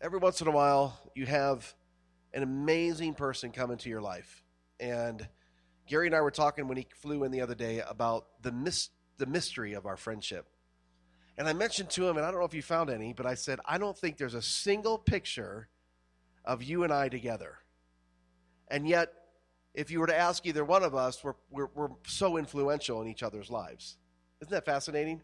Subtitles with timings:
[0.00, 1.74] every once in a while, you have
[2.32, 4.42] an amazing person come into your life.
[4.78, 5.26] And
[5.86, 8.90] Gary and I were talking when he flew in the other day about the, mis-
[9.16, 10.46] the mystery of our friendship.
[11.36, 13.34] And I mentioned to him, and I don't know if you found any, but I
[13.34, 15.68] said, I don't think there's a single picture
[16.44, 17.58] of you and I together.
[18.68, 19.12] And yet,
[19.74, 23.08] if you were to ask either one of us, we're, we're, we're so influential in
[23.08, 23.96] each other's lives.
[24.40, 25.22] Isn't that fascinating?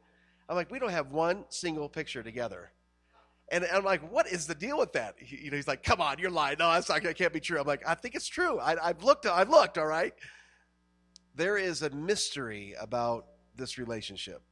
[0.48, 2.70] I'm like, we don't have one single picture together.
[3.52, 5.16] And I'm like, what is the deal with that?
[5.18, 6.56] He, you know, he's like, come on, you're lying.
[6.58, 7.60] No, that's not, that can't be true.
[7.60, 8.58] I'm like, I think it's true.
[8.58, 10.14] I, I've looked, I've looked, all right?
[11.34, 14.42] There is a mystery about this relationship.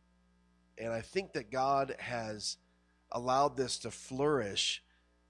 [0.79, 2.59] And I think that God has
[3.11, 4.83] allowed this to flourish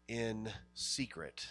[0.08, 1.46] in secret.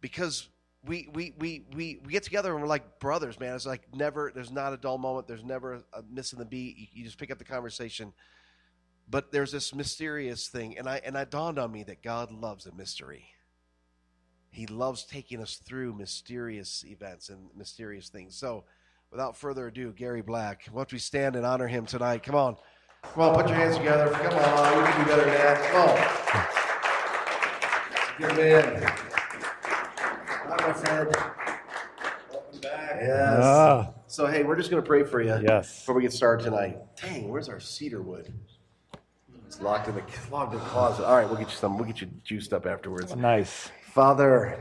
[0.00, 0.48] Because
[0.84, 3.54] we, we, we, we, we get together and we're like brothers, man.
[3.54, 5.26] It's like never, there's not a dull moment.
[5.26, 6.76] There's never a missing the beat.
[6.76, 8.12] You, you just pick up the conversation.
[9.08, 10.76] But there's this mysterious thing.
[10.78, 13.26] And I, and I dawned on me that God loves a mystery.
[14.50, 18.36] He loves taking us through mysterious events and mysterious things.
[18.36, 18.64] So
[19.10, 22.22] without further ado, Gary Black, why don't we stand and honor him tonight?
[22.22, 22.56] Come on.
[23.02, 24.08] Come on, put your hands together.
[24.10, 25.70] Come on, you can do better than that.
[25.70, 25.96] Come on.
[28.16, 28.82] Good man.
[30.46, 31.08] Hi, my friend.
[32.32, 32.96] Welcome back.
[33.00, 33.40] Yes.
[33.42, 33.90] Ah.
[34.06, 35.80] So, hey, we're just going to pray for you Yes.
[35.80, 36.78] before we get started tonight.
[37.00, 38.32] Dang, where's our cedar wood?
[39.54, 40.02] It's locked in the
[40.32, 41.06] locked in the closet.
[41.06, 41.76] All right, we'll get you some.
[41.76, 43.14] We'll get you juiced up afterwards.
[43.14, 43.70] Nice.
[43.84, 44.58] Father,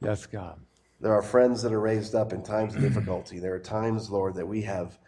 [0.00, 0.60] Yes, God.
[1.00, 3.40] there are friends that are raised up in times of difficulty.
[3.40, 4.98] There are times, Lord, that we have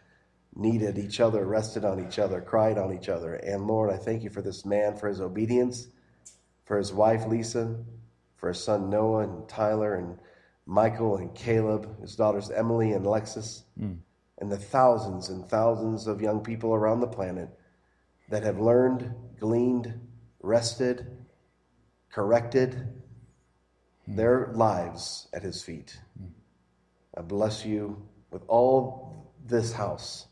[0.56, 3.34] needed each other, rested on each other, cried on each other.
[3.34, 5.87] And Lord, I thank you for this man, for his obedience,
[6.65, 7.77] for his wife, Lisa,
[8.37, 10.19] for his son, Noah, and Tyler, and
[10.67, 13.93] Michael, and Caleb, his daughters, Emily and Alexis, hmm.
[14.39, 17.48] and the thousands and thousands of young people around the planet
[18.33, 19.92] that have learned, gleaned,
[20.41, 21.06] rested,
[22.11, 22.88] corrected
[24.08, 26.00] their lives at his feet.
[27.14, 30.28] I bless you with all this house.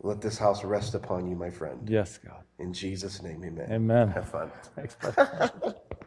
[0.00, 1.86] Let this house rest upon you, my friend.
[1.86, 2.42] Yes, God.
[2.58, 3.70] In Jesus' name, amen.
[3.70, 4.08] Amen.
[4.08, 4.50] Have fun.
[4.74, 4.96] Thanks.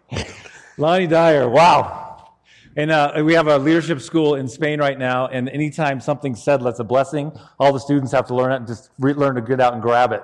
[0.80, 2.32] Lonnie Dyer, wow.
[2.76, 6.64] And uh, we have a leadership school in Spain right now, and anytime something's said
[6.64, 9.42] that's a blessing, all the students have to learn it and just re- learn to
[9.42, 10.24] get out and grab it,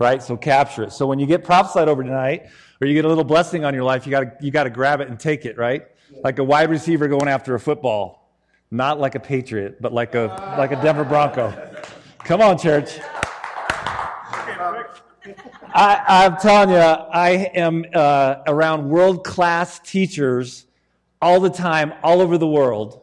[0.00, 0.22] right?
[0.22, 0.92] So capture it.
[0.92, 2.48] So when you get prophesied over tonight,
[2.80, 5.00] or you get a little blessing on your life, you got you got to grab
[5.00, 5.86] it and take it, right?
[6.24, 8.32] Like a wide receiver going after a football,
[8.70, 11.52] not like a Patriot, but like a like a Denver Bronco.
[12.18, 12.98] Come on, church.
[15.72, 20.66] I, I'm telling you, I am uh, around world class teachers
[21.22, 23.00] all the time, all over the world.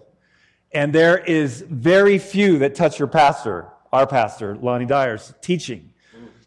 [0.73, 5.93] And there is very few that touch your pastor, our pastor, Lonnie Dyer's teaching.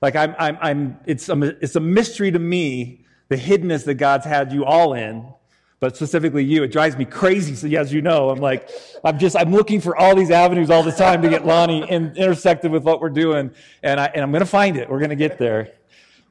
[0.03, 4.25] Like I'm, I'm, I'm it's, a, it's a mystery to me, the hiddenness that God's
[4.25, 5.33] had you all in,
[5.79, 6.63] but specifically you.
[6.63, 7.55] It drives me crazy.
[7.55, 8.69] So, as you know, I'm like,
[9.05, 12.17] I'm just, I'm looking for all these avenues all the time to get Lonnie in,
[12.17, 13.51] intersected with what we're doing.
[13.83, 14.89] And, I, and I'm going to find it.
[14.89, 15.73] We're going to get there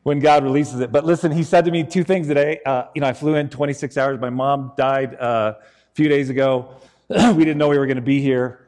[0.03, 0.91] when God releases it.
[0.91, 2.59] But listen, he said to me two things today.
[2.65, 4.19] Uh, you know, I flew in 26 hours.
[4.19, 6.75] My mom died uh, a few days ago.
[7.09, 8.67] we didn't know we were going to be here.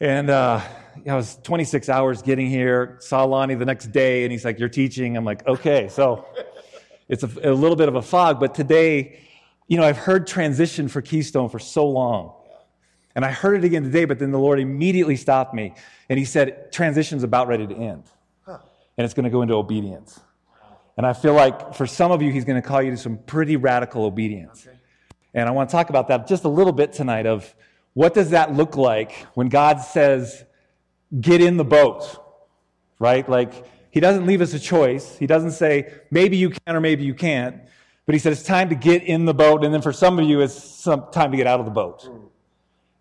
[0.00, 0.60] And uh,
[1.08, 4.68] I was 26 hours getting here, saw Lonnie the next day, and he's like, You're
[4.68, 5.16] teaching.
[5.16, 5.88] I'm like, Okay.
[5.88, 6.26] So
[7.08, 8.40] it's a, a little bit of a fog.
[8.40, 9.20] But today,
[9.68, 12.32] you know, I've heard transition for Keystone for so long.
[13.14, 15.74] And I heard it again today, but then the Lord immediately stopped me.
[16.08, 18.04] And he said, Transition's about ready to end.
[18.98, 20.20] And it's going to go into obedience.
[20.96, 23.18] And I feel like for some of you, he's going to call you to some
[23.18, 24.66] pretty radical obedience.
[25.34, 27.54] And I want to talk about that just a little bit tonight of
[27.92, 30.44] what does that look like when God says,
[31.20, 32.22] get in the boat,
[32.98, 33.28] right?
[33.28, 35.16] Like, he doesn't leave us a choice.
[35.16, 37.62] He doesn't say, maybe you can or maybe you can't.
[38.04, 39.64] But he said, it's time to get in the boat.
[39.64, 42.08] And then for some of you, it's some time to get out of the boat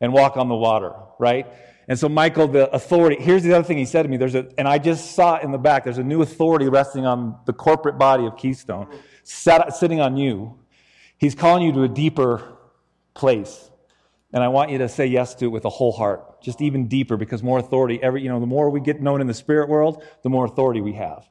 [0.02, 1.48] and walk on the water, right?
[1.88, 4.18] And so Michael, the authority, here's the other thing he said to me.
[4.18, 5.84] There's a, and I just saw it in the back.
[5.84, 8.88] There's a new authority resting on the corporate body of Keystone,
[9.24, 10.58] sat, sitting on you.
[11.18, 12.58] He's calling you to a deeper
[13.14, 13.70] place.
[14.34, 16.88] And I want you to say yes to it with a whole heart, just even
[16.88, 19.68] deeper, because more authority, every, you know, the more we get known in the spirit
[19.68, 21.28] world, the more authority we have.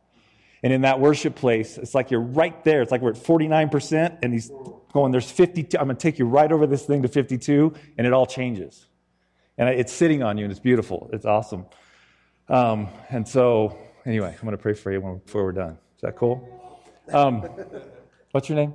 [0.64, 2.82] And in that worship place, it's like you're right there.
[2.82, 4.50] It's like we're at 49%, and he's
[4.92, 5.78] going, there's 52.
[5.78, 8.86] I'm going to take you right over this thing to 52, and it all changes.
[9.56, 11.10] And it's sitting on you, and it's beautiful.
[11.12, 11.66] It's awesome.
[12.48, 15.78] Um, and so, anyway, I'm going to pray for you before we're done.
[15.96, 16.48] Is that cool?
[17.12, 17.48] Um,
[18.32, 18.74] what's your name?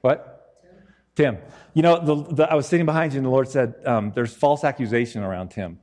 [0.00, 0.37] What?
[1.18, 1.38] Tim.
[1.74, 4.32] You know, the, the, I was sitting behind you, and the Lord said, um, There's
[4.32, 5.80] false accusation around Tim.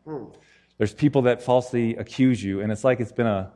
[0.78, 3.52] There's people that falsely accuse you, and it's like it's been a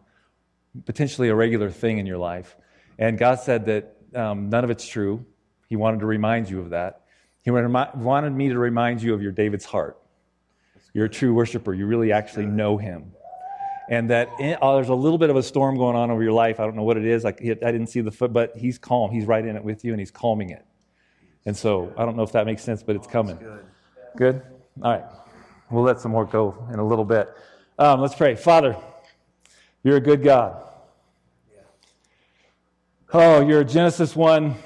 [0.85, 2.57] potentially a regular thing in your life.
[2.97, 5.25] And God said that um, none of it's true.
[5.69, 7.05] He wanted to remind you of that.
[7.43, 9.97] He wanted me to remind you of your David's heart.
[10.93, 11.73] You're a true worshiper.
[11.73, 13.13] You really actually know him.
[13.89, 16.33] And that in, oh, there's a little bit of a storm going on over your
[16.33, 16.59] life.
[16.59, 17.23] I don't know what it is.
[17.23, 19.11] Like, I didn't see the foot, but he's calm.
[19.11, 20.65] He's right in it with you, and he's calming it.
[21.49, 23.35] And so I don't know if that makes sense, but it's coming.
[23.37, 23.65] Good.
[24.15, 24.41] good?
[24.83, 25.03] All right.
[25.71, 27.27] We'll let some more go in a little bit.
[27.79, 28.35] Um, let's pray.
[28.35, 28.77] Father,
[29.81, 30.63] you're a good God.
[33.11, 34.57] Oh, you're a Genesis 1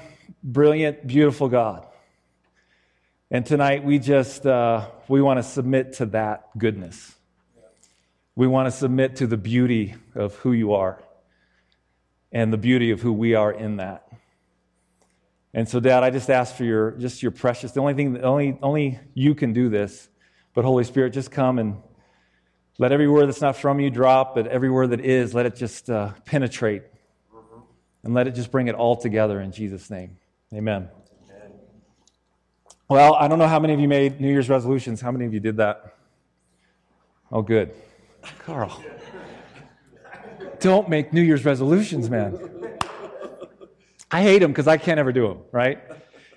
[0.42, 1.86] brilliant, beautiful God.
[3.30, 7.14] And tonight we just uh, we want to submit to that goodness.
[8.36, 11.02] We want to submit to the beauty of who you are
[12.30, 14.03] and the beauty of who we are in that.
[15.56, 17.70] And so, Dad, I just ask for your just your precious.
[17.70, 20.08] The only thing, only only you can do this.
[20.52, 21.76] But Holy Spirit, just come and
[22.78, 25.54] let every word that's not from you drop, but every word that is, let it
[25.54, 26.82] just uh, penetrate,
[28.02, 30.16] and let it just bring it all together in Jesus' name.
[30.52, 30.88] Amen.
[32.88, 35.00] Well, I don't know how many of you made New Year's resolutions.
[35.00, 35.96] How many of you did that?
[37.32, 37.72] Oh, good.
[38.40, 38.82] Carl.
[40.60, 42.38] Don't make New Year's resolutions, man.
[44.14, 45.80] I hate them because I can't ever do them, right?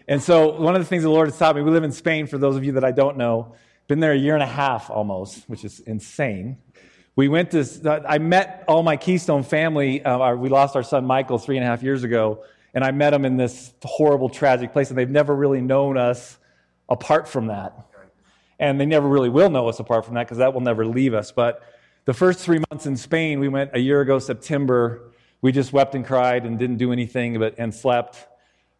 [0.07, 2.27] And so, one of the things the Lord has taught me, we live in Spain,
[2.27, 3.55] for those of you that I don't know,
[3.87, 6.57] been there a year and a half almost, which is insane.
[7.15, 10.03] We went to, I met all my Keystone family.
[10.03, 12.43] Uh, we lost our son Michael three and a half years ago
[12.73, 16.37] and I met them in this horrible, tragic place, and they've never really known us
[16.87, 17.73] apart from that.
[18.59, 21.15] And they never really will know us apart from that because that will never leave
[21.15, 21.31] us.
[21.31, 21.63] But
[22.05, 25.11] the first three months in Spain, we went a year ago, September.
[25.41, 28.25] We just wept and cried and didn't do anything but, and slept.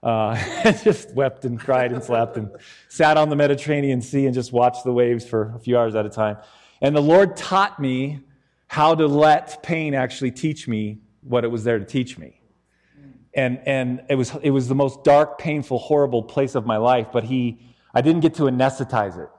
[0.03, 0.35] Uh,
[0.83, 2.51] just wept and cried and slept and
[2.87, 6.05] sat on the Mediterranean Sea and just watched the waves for a few hours at
[6.05, 6.37] a time.
[6.81, 8.19] And the Lord taught me
[8.67, 12.37] how to let pain actually teach me what it was there to teach me
[13.37, 17.07] and and it was it was the most dark, painful, horrible place of my life.
[17.13, 17.59] But he,
[17.93, 19.29] I didn't get to anesthetize it.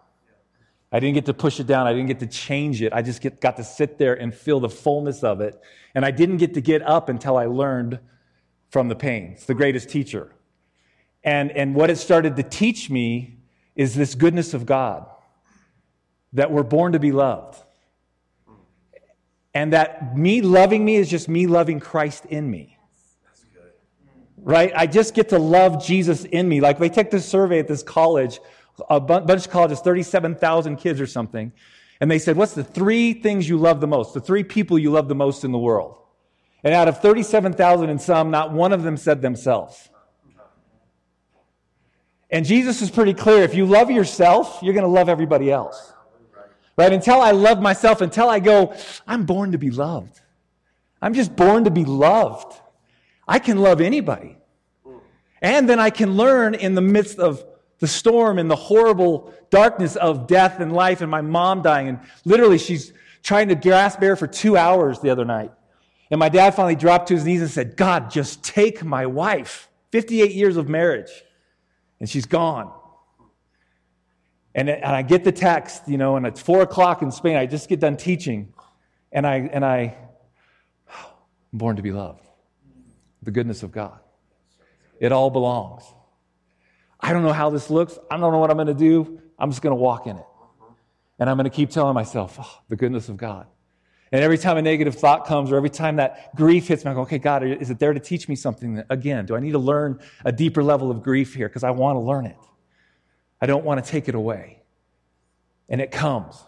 [0.91, 1.87] I didn't get to push it down.
[1.87, 2.93] I didn't get to change it.
[2.93, 5.61] I just get, got to sit there and feel the fullness of it.
[5.95, 7.99] And I didn't get to get up until I learned
[8.71, 9.33] from the pain.
[9.33, 10.33] It's the greatest teacher.
[11.23, 13.39] And, and what it started to teach me
[13.77, 15.07] is this goodness of God
[16.33, 17.63] that we're born to be loved.
[19.53, 22.79] And that me loving me is just me loving Christ in me
[24.49, 24.73] right?
[24.75, 26.61] I just get to love Jesus in me.
[26.61, 28.41] Like they take this survey at this college,
[28.89, 31.53] a bunch of colleges, 37,000 kids or something.
[32.01, 34.15] And they said, what's the three things you love the most?
[34.15, 35.97] The three people you love the most in the world.
[36.63, 39.89] And out of 37,000 and some, not one of them said themselves.
[42.31, 43.43] And Jesus is pretty clear.
[43.43, 45.93] If you love yourself, you're going to love everybody else.
[46.77, 46.93] Right?
[46.93, 48.77] Until I love myself, until I go,
[49.07, 50.21] I'm born to be loved.
[51.01, 52.55] I'm just born to be loved.
[53.27, 54.37] I can love anybody.
[55.41, 57.45] And then I can learn in the midst of
[57.79, 61.89] the storm and the horrible darkness of death and life and my mom dying.
[61.89, 62.93] And literally, she's
[63.23, 65.53] trying to grasp air for two hours the other night.
[66.11, 69.69] And my dad finally dropped to his knees and said, God, just take my wife.
[69.93, 71.11] 58 years of marriage.
[72.01, 72.73] And she's gone.
[74.55, 77.37] And, and I get the text, you know, and it's four o'clock in Spain.
[77.37, 78.53] I just get done teaching.
[79.13, 79.97] And I, and I,
[81.53, 82.25] I'm born to be loved
[83.23, 83.99] the goodness of God.
[85.01, 85.83] It all belongs.
[87.01, 87.99] I don't know how this looks.
[88.11, 89.21] I don't know what I'm going to do.
[89.39, 90.25] I'm just going to walk in it.
[91.19, 93.47] And I'm going to keep telling myself, oh, the goodness of God.
[94.11, 96.95] And every time a negative thought comes or every time that grief hits me, I
[96.95, 99.27] go, okay, God, is it there to teach me something again?
[99.27, 101.49] Do I need to learn a deeper level of grief here?
[101.49, 102.37] Because I want to learn it.
[103.41, 104.63] I don't want to take it away.
[105.69, 106.43] And it comes.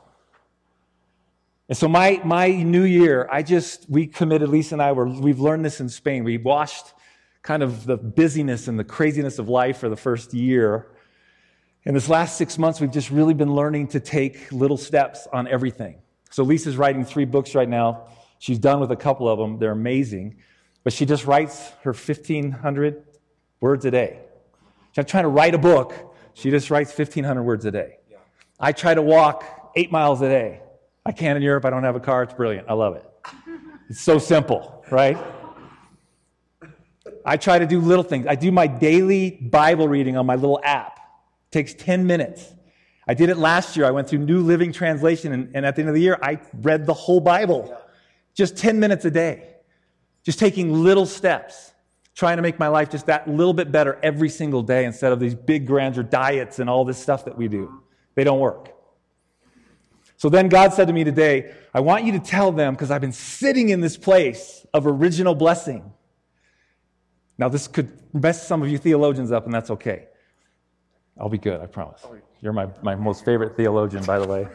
[1.68, 5.38] And so my, my new year, I just, we committed, Lisa and I were, we've
[5.38, 6.24] learned this in Spain.
[6.24, 6.94] We washed
[7.42, 10.86] kind of the busyness and the craziness of life for the first year.
[11.84, 15.48] In this last six months, we've just really been learning to take little steps on
[15.48, 16.02] everything.
[16.30, 18.08] So Lisa's writing three books right now.
[18.38, 19.58] She's done with a couple of them.
[19.58, 20.36] They're amazing.
[20.84, 23.04] But she just writes her 1,500
[23.60, 24.20] words a day.
[24.90, 25.94] She's not trying to write a book.
[26.34, 27.98] She just writes 1,500 words a day.
[28.58, 30.60] I try to walk eight miles a day.
[31.04, 31.64] I can in Europe.
[31.64, 32.22] I don't have a car.
[32.22, 32.68] It's brilliant.
[32.68, 33.06] I love it.
[33.90, 35.18] It's so simple, right?
[37.24, 38.26] I try to do little things.
[38.26, 40.98] I do my daily Bible reading on my little app.
[40.98, 42.54] It takes 10 minutes.
[43.06, 43.86] I did it last year.
[43.86, 46.40] I went through New Living Translation, and, and at the end of the year, I
[46.54, 47.76] read the whole Bible.
[48.34, 49.56] Just 10 minutes a day.
[50.22, 51.72] Just taking little steps,
[52.14, 55.18] trying to make my life just that little bit better every single day instead of
[55.18, 57.82] these big grandeur diets and all this stuff that we do.
[58.14, 58.74] They don't work.
[60.16, 63.00] So then God said to me today, I want you to tell them, because I've
[63.00, 65.92] been sitting in this place of original blessing.
[67.40, 70.08] Now, this could mess some of you theologians up, and that's okay.
[71.18, 72.04] I'll be good, I promise.
[72.42, 74.46] You're my, my most favorite theologian, by the way,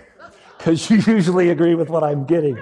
[0.56, 2.62] because you usually agree with what I'm getting.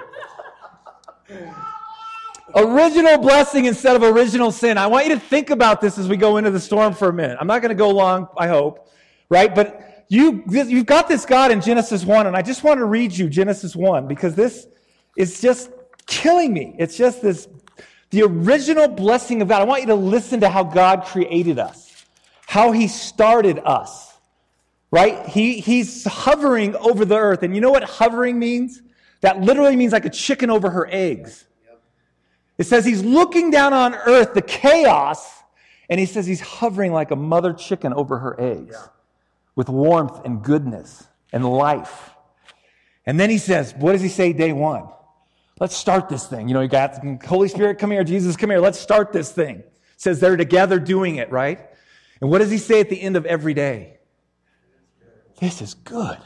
[2.54, 4.78] Original blessing instead of original sin.
[4.78, 7.12] I want you to think about this as we go into the storm for a
[7.12, 7.36] minute.
[7.38, 8.90] I'm not going to go long, I hope,
[9.28, 9.54] right?
[9.54, 13.12] But you, you've got this God in Genesis 1, and I just want to read
[13.12, 14.68] you Genesis 1 because this
[15.18, 15.70] is just
[16.06, 16.76] killing me.
[16.78, 17.46] It's just this,
[18.14, 19.60] the original blessing of God.
[19.60, 22.06] I want you to listen to how God created us,
[22.46, 24.16] how He started us,
[24.90, 25.26] right?
[25.26, 27.42] He, he's hovering over the earth.
[27.42, 28.80] And you know what hovering means?
[29.20, 31.44] That literally means like a chicken over her eggs.
[32.56, 35.42] It says he's looking down on earth, the chaos,
[35.90, 38.86] and he says he's hovering like a mother chicken over her eggs yeah.
[39.56, 42.10] with warmth and goodness and life.
[43.06, 44.88] And then he says, what does he say day one?
[45.60, 46.48] Let's start this thing.
[46.48, 49.58] You know, you got Holy Spirit, come here, Jesus, come here, let's start this thing.
[49.58, 51.60] It says they're together doing it, right?
[52.20, 53.98] And what does he say at the end of every day?
[55.40, 56.18] This is good.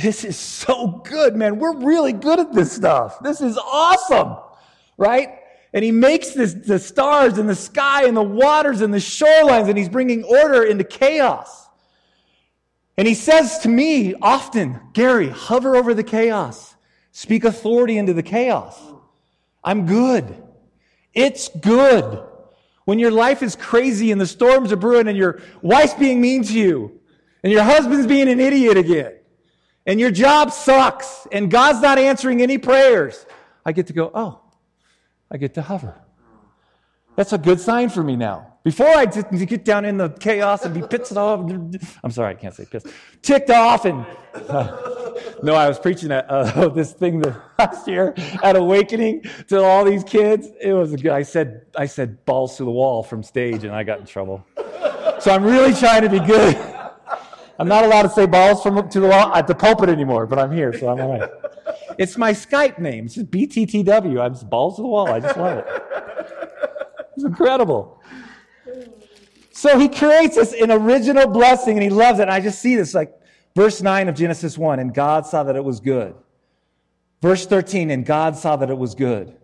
[0.00, 1.58] This is so good, man.
[1.58, 3.18] We're really good at this stuff.
[3.20, 4.36] This is awesome
[5.00, 5.38] right?
[5.72, 9.68] And he makes this, the stars and the sky and the waters and the shorelines,
[9.68, 11.68] and he's bringing order into chaos.
[12.98, 16.69] And he says to me often, Gary, hover over the chaos,
[17.20, 18.80] speak authority into the chaos.
[19.62, 20.42] I'm good.
[21.12, 22.24] It's good.
[22.86, 26.44] When your life is crazy and the storms are brewing and your wife's being mean
[26.44, 26.98] to you
[27.42, 29.16] and your husband's being an idiot again
[29.84, 33.26] and your job sucks and God's not answering any prayers,
[33.66, 34.40] I get to go, oh,
[35.30, 36.00] I get to hover.
[37.20, 38.54] That's a good sign for me now.
[38.64, 41.40] Before I get down in the chaos and be pissed off,
[42.02, 42.86] I'm sorry, I can't say pissed,
[43.20, 43.84] ticked off.
[43.84, 45.12] And uh,
[45.42, 47.22] no, I was preaching at uh, this thing
[47.58, 50.48] last year at Awakening to all these kids.
[50.62, 51.08] It was good.
[51.08, 54.42] I said, I said balls to the wall from stage, and I got in trouble.
[55.18, 56.56] So I'm really trying to be good.
[57.58, 60.38] I'm not allowed to say balls from to the wall at the pulpit anymore, but
[60.38, 61.30] I'm here, so I'm all right.
[61.98, 63.04] It's my Skype name.
[63.04, 64.18] It's just BTTW.
[64.22, 65.12] I'm just balls to the wall.
[65.12, 65.66] I just love it.
[67.20, 68.00] It's incredible.
[69.52, 72.22] So he creates this an original blessing and he loves it.
[72.22, 73.12] And I just see this like
[73.54, 76.14] verse 9 of Genesis 1 and God saw that it was good.
[77.20, 79.36] Verse 13 and God saw that it was good.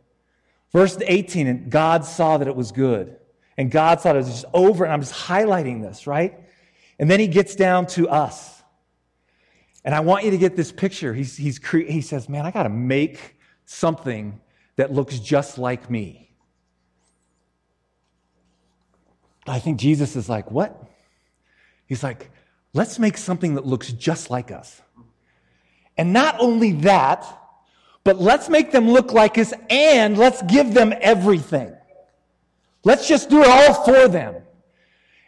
[0.72, 3.16] Verse 18 and God saw that it was good.
[3.58, 4.84] And God saw that it was just over.
[4.84, 6.40] And I'm just highlighting this, right?
[6.98, 8.62] And then he gets down to us.
[9.84, 11.12] And I want you to get this picture.
[11.12, 14.40] He's, he's cre- he says, Man, I got to make something
[14.76, 16.25] that looks just like me.
[19.48, 20.82] I think Jesus is like, What?
[21.86, 22.30] He's like,
[22.72, 24.82] Let's make something that looks just like us.
[25.96, 27.24] And not only that,
[28.04, 31.74] but let's make them look like us and let's give them everything.
[32.84, 34.42] Let's just do it all for them.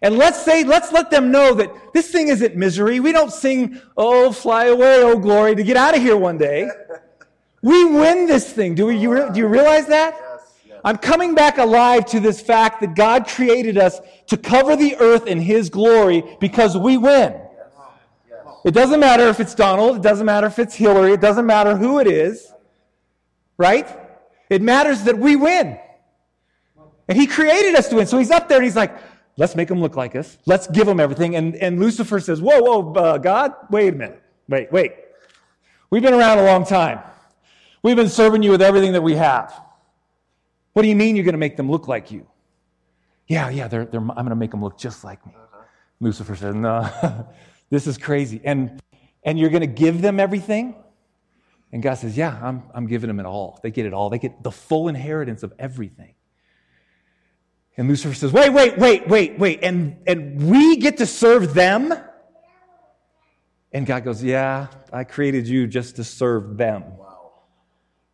[0.01, 3.01] And let's say, let's let them know that this thing isn't misery.
[3.01, 6.69] We don't sing, oh, fly away, oh, glory, to get out of here one day.
[7.63, 8.77] We win this thing.
[8.77, 10.15] Do, we, you, do you realize that?
[10.85, 15.26] I'm coming back alive to this fact that God created us to cover the earth
[15.26, 17.40] in His glory because we win.
[18.64, 21.76] It doesn't matter if it's Donald, it doesn't matter if it's Hillary, it doesn't matter
[21.76, 22.52] who it is,
[23.56, 23.88] right?
[24.50, 25.78] It matters that we win.
[27.08, 28.06] And He created us to win.
[28.06, 28.97] So He's up there and He's like,
[29.38, 30.37] Let's make them look like us.
[30.47, 31.37] Let's give them everything.
[31.37, 34.20] And, and Lucifer says, Whoa, whoa, uh, God, wait a minute.
[34.49, 34.94] Wait, wait.
[35.90, 36.99] We've been around a long time.
[37.82, 39.54] We've been serving you with everything that we have.
[40.78, 42.25] What do you mean you're going to make them look like you?
[43.26, 45.32] Yeah, yeah, they're, they're, I'm going to make them look just like me.
[45.35, 45.64] Uh-huh.
[45.99, 46.88] Lucifer said, No,
[47.68, 48.40] this is crazy.
[48.44, 48.80] And,
[49.25, 50.76] and you're going to give them everything?
[51.73, 53.58] And God says, Yeah, I'm, I'm giving them it all.
[53.61, 54.08] They get it all.
[54.08, 56.14] They get the full inheritance of everything.
[57.76, 59.64] And Lucifer says, wait, wait, wait, wait, wait.
[59.64, 61.92] And, and we get to serve them?
[63.73, 66.97] And God goes, yeah, I created you just to serve them.
[66.97, 67.32] Wow.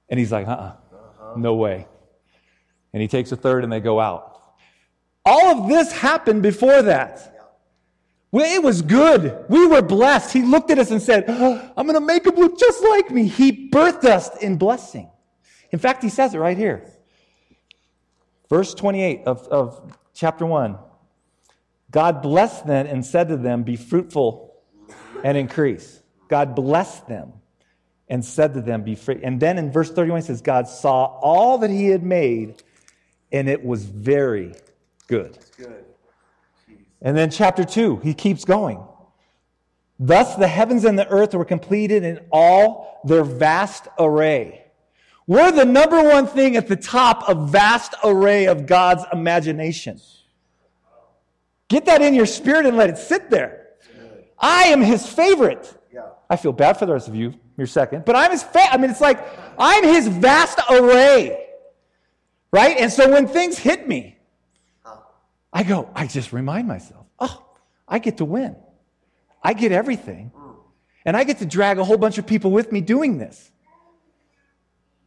[0.09, 1.89] And he's like, uh uh-uh, no way.
[2.95, 4.41] And he takes a third and they go out.
[5.27, 7.33] All of this happened before that.
[8.33, 9.45] It was good.
[9.49, 10.33] We were blessed.
[10.33, 13.11] He looked at us and said, oh, I'm going to make him look just like
[13.11, 13.27] me.
[13.27, 15.11] He birthed us in blessing.
[15.73, 16.91] In fact, he says it right here.
[18.49, 20.79] Verse 28 of, of chapter 1
[21.91, 24.55] God blessed them and said to them, Be fruitful
[25.23, 26.01] and increase.
[26.29, 27.33] God blessed them
[28.09, 29.21] and said to them, Be free.
[29.23, 32.63] And then in verse 31, it says, God saw all that he had made,
[33.35, 34.55] and it was very
[35.09, 35.37] good.
[35.57, 35.85] good.
[37.03, 38.81] And then chapter 2, he keeps going.
[39.99, 44.65] Thus the heavens and the earth were completed in all their vast array.
[45.27, 50.01] We're the number one thing at the top of vast array of God's imagination.
[51.69, 53.71] Get that in your spirit and let it sit there.
[54.39, 55.77] I am his favorite.
[56.31, 57.35] I feel bad for the rest of you.
[57.57, 58.43] You're second, but I'm his.
[58.43, 59.25] Fa- I mean, it's like
[59.59, 61.44] I'm his vast array,
[62.55, 62.77] right?
[62.79, 64.17] And so when things hit me,
[65.53, 65.91] I go.
[65.93, 67.45] I just remind myself, oh,
[67.89, 68.55] I get to win.
[69.43, 70.53] I get everything, hmm.
[71.05, 73.51] and I get to drag a whole bunch of people with me doing this.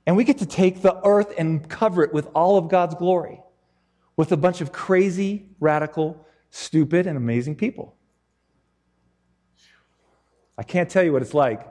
[0.06, 3.42] And we get to take the earth and cover it with all of God's glory,
[4.18, 7.96] with a bunch of crazy, radical, stupid, and amazing people.
[10.58, 11.66] I can't tell you what it's like.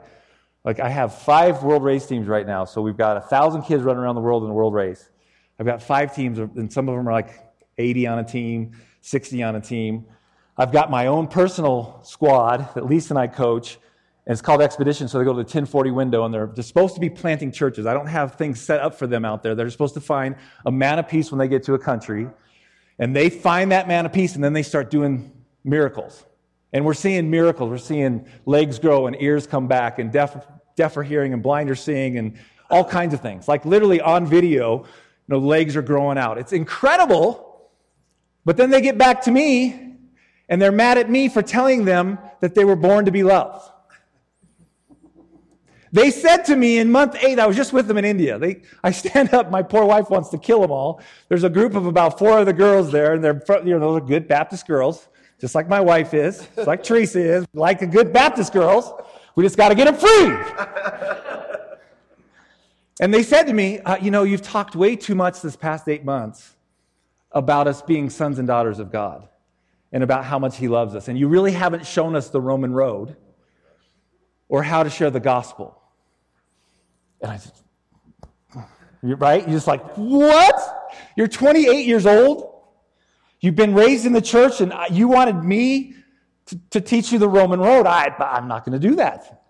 [0.63, 3.83] Like, I have five world race teams right now, so we've got a thousand kids
[3.83, 5.09] running around the world in a world race.
[5.59, 7.29] I've got five teams, and some of them are like
[7.77, 10.05] 80 on a team, 60 on a team.
[10.57, 13.79] I've got my own personal squad that Lisa and I coach,
[14.25, 15.07] and it's called Expedition.
[15.07, 17.85] So they go to the 1040 window, and they're, supposed to be planting churches.
[17.85, 19.55] I don't have things set up for them out there.
[19.55, 20.35] They're supposed to find
[20.65, 22.27] a man of peace when they get to a country,
[22.99, 25.31] and they find that man of peace, and then they start doing
[25.63, 26.23] miracles.
[26.71, 27.69] And we're seeing miracles.
[27.69, 30.45] We're seeing legs grow and ears come back, and deaf,
[30.75, 32.37] deaf are hearing and blind are seeing, and
[32.69, 33.47] all kinds of things.
[33.47, 34.85] Like literally on video,
[35.27, 36.37] know, legs are growing out.
[36.37, 37.69] It's incredible.
[38.45, 39.95] But then they get back to me,
[40.47, 43.69] and they're mad at me for telling them that they were born to be loved.
[45.91, 48.37] They said to me in month eight, I was just with them in India.
[48.37, 51.01] They, I stand up, my poor wife wants to kill them all.
[51.29, 54.05] There's a group of about four other girls there, and they're, you know, those are
[54.05, 55.07] good Baptist girls
[55.39, 58.91] just like my wife is, just like Teresa is, like the good Baptist girls.
[59.35, 61.46] We just got to get them free.
[62.99, 65.87] And they said to me, uh, You know, you've talked way too much this past
[65.87, 66.55] eight months
[67.31, 69.27] about us being sons and daughters of God
[69.91, 71.07] and about how much He loves us.
[71.07, 73.15] And you really haven't shown us the Roman road
[74.49, 75.79] or how to share the gospel.
[77.21, 77.53] And I said,
[79.03, 79.43] Right?
[79.43, 80.99] You're just like, What?
[81.15, 82.53] You're 28 years old?
[83.39, 85.93] You've been raised in the church and you wanted me
[86.47, 87.85] to, to teach you the Roman road.
[87.85, 89.43] I, I'm not going to do that.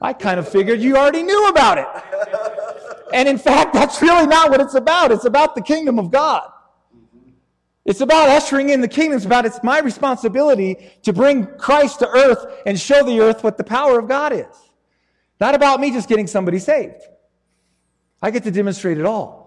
[0.00, 1.86] I kind of figured you already knew about it.
[3.12, 5.12] And in fact, that's really not what it's about.
[5.12, 6.50] It's about the kingdom of God.
[7.84, 9.16] It's about ushering in the kingdom.
[9.16, 13.56] It's about it's my responsibility to bring Christ to earth and show the earth what
[13.56, 14.70] the power of God is.
[15.40, 17.02] Not about me just getting somebody saved.
[18.22, 19.40] I get to demonstrate it all.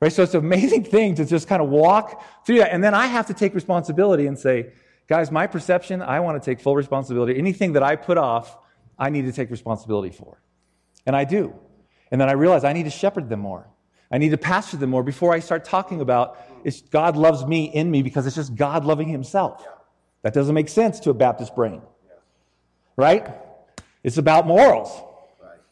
[0.00, 0.12] Right?
[0.12, 2.72] So it's an amazing thing to just kind of walk through that.
[2.72, 4.72] And then I have to take responsibility and say,
[5.06, 7.38] guys, my perception, I want to take full responsibility.
[7.38, 8.58] Anything that I put off,
[8.98, 10.42] I need to take responsibility for.
[11.06, 11.54] And I do.
[12.10, 13.66] And then I realize I need to shepherd them more.
[14.10, 17.66] I need to pastor them more before I start talking about it's God loves me
[17.66, 19.66] in me because it's just God loving himself.
[20.22, 21.82] That doesn't make sense to a Baptist brain.
[22.96, 23.28] Right?
[24.02, 24.90] It's about morals.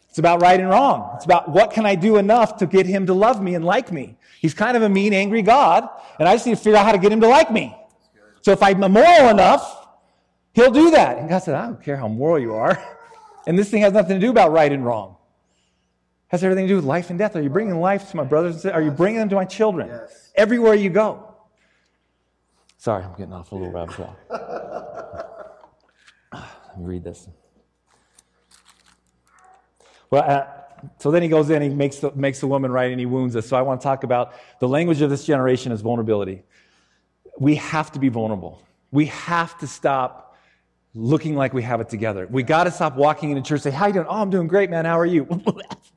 [0.09, 1.13] It's about right and wrong.
[1.17, 3.93] It's about what can I do enough to get him to love me and like
[3.93, 4.17] me.
[4.41, 6.93] He's kind of a mean, angry God, and I just need to figure out how
[6.93, 7.77] to get him to like me.
[8.41, 9.89] So if I'm moral enough,
[10.55, 11.19] he'll do that.
[11.19, 12.83] And God said, I don't care how moral you are.
[13.47, 15.16] And this thing has nothing to do about right and wrong.
[16.29, 17.37] Has everything to do with life and death.
[17.37, 18.75] Are you bringing life to my brothers and sisters?
[18.75, 19.89] Are you bringing them to my children?
[19.89, 20.33] Yes.
[20.35, 21.35] Everywhere you go.
[22.79, 24.17] Sorry, I'm getting off a little rabbit trail.
[26.33, 27.29] Let me read this.
[30.11, 30.47] Well, uh,
[30.99, 33.35] so then he goes in, he makes the, makes the woman right, and he wounds
[33.35, 33.47] us.
[33.47, 36.43] So I want to talk about the language of this generation is vulnerability.
[37.39, 38.63] We have to be vulnerable.
[38.91, 40.37] We have to stop
[40.95, 42.27] looking like we have it together.
[42.31, 44.07] We got to stop walking into church, and say, "How you doing?
[44.09, 44.85] Oh, I'm doing great, man.
[44.85, 45.27] How are you?"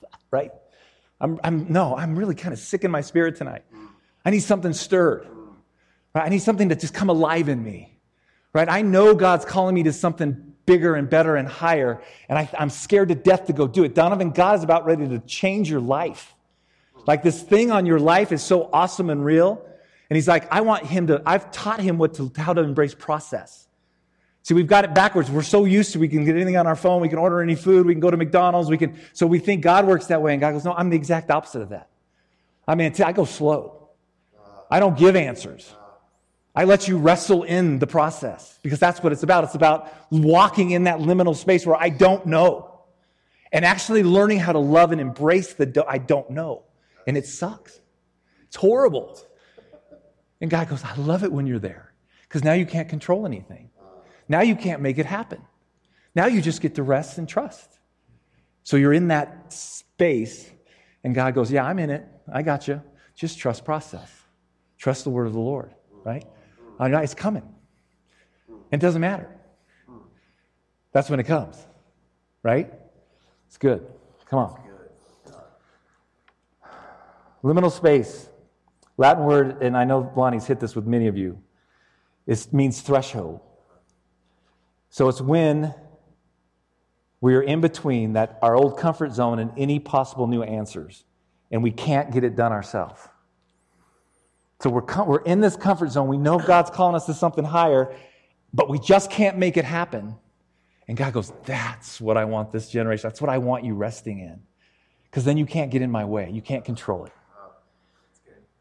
[1.22, 3.64] I'm, I'm no, I'm really kind of sick in my spirit tonight.
[4.24, 5.28] I need something stirred.
[6.14, 6.26] Right?
[6.26, 7.98] I need something to just come alive in me.
[8.54, 8.68] Right?
[8.70, 12.02] I know God's calling me to something bigger and better and higher.
[12.28, 13.96] And I, am scared to death to go do it.
[13.96, 16.34] Donovan, God is about ready to change your life.
[17.08, 19.66] Like this thing on your life is so awesome and real.
[20.10, 22.96] And he's like, I want him to, I've taught him what to, how to embrace
[22.96, 23.68] process.
[24.50, 25.30] See, we've got it backwards.
[25.30, 27.54] We're so used to we can get anything on our phone, we can order any
[27.54, 30.32] food, we can go to McDonald's, we can, so we think God works that way.
[30.32, 31.88] And God goes, No, I'm the exact opposite of that.
[32.68, 33.90] I mean, I go slow.
[34.72, 35.72] I don't give answers.
[36.56, 39.44] I let you wrestle in the process because that's what it's about.
[39.44, 42.82] It's about walking in that liminal space where I don't know
[43.52, 46.64] and actually learning how to love and embrace the do- I don't know.
[47.06, 47.80] And it sucks.
[48.48, 49.16] It's horrible.
[50.42, 53.69] And God goes, I love it when you're there because now you can't control anything.
[54.30, 55.42] Now you can't make it happen.
[56.16, 57.80] Now you just get to rest and trust.
[58.64, 60.50] So you're in that space,
[61.04, 62.06] and God goes, Yeah, I'm in it.
[62.32, 62.82] I got you.
[63.16, 64.12] Just trust process.
[64.78, 65.74] Trust the word of the Lord,
[66.06, 66.24] right?
[66.80, 67.44] Uh, know it's coming.
[68.72, 69.36] It doesn't matter.
[70.92, 71.58] That's when it comes,
[72.44, 72.72] right?
[73.48, 73.86] It's good.
[74.26, 74.62] Come on.
[77.44, 78.30] Liminal space,
[78.98, 81.42] Latin word, and I know Lonnie's hit this with many of you,
[82.28, 83.40] it means threshold.
[84.90, 85.74] So it's when
[87.22, 91.04] we are in between that our old comfort zone and any possible new answers,
[91.52, 93.02] and we can't get it done ourselves.
[94.62, 96.08] So we're, com- we're in this comfort zone.
[96.08, 97.96] We know God's calling us to something higher,
[98.54, 100.16] but we just can't make it happen.
[100.88, 103.08] And God goes, That's what I want this generation.
[103.08, 104.42] That's what I want you resting in.
[105.06, 106.30] Because then you can't get in my way.
[106.32, 107.14] You can't control it.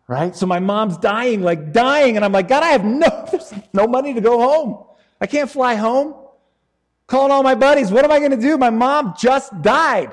[0.07, 0.35] Right?
[0.35, 2.17] So my mom's dying, like dying.
[2.17, 4.88] And I'm like, God, I have no, there's no money to go home.
[5.21, 6.15] I can't fly home.
[7.07, 7.91] Calling all my buddies.
[7.91, 8.59] What am I going to do?
[8.59, 10.13] My mom just died.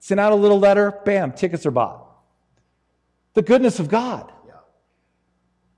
[0.00, 0.98] Sent out a little letter.
[1.04, 2.06] Bam, tickets are bought.
[3.34, 4.32] The goodness of God.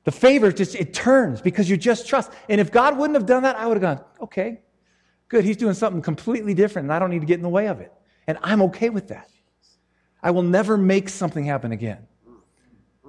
[0.04, 2.30] The favor just, it turns because you just trust.
[2.48, 4.60] And if God wouldn't have done that, I would have gone, okay,
[5.28, 5.44] good.
[5.44, 7.80] He's doing something completely different and I don't need to get in the way of
[7.80, 7.92] it.
[8.26, 9.30] And I'm okay with that.
[10.22, 12.06] I will never make something happen again.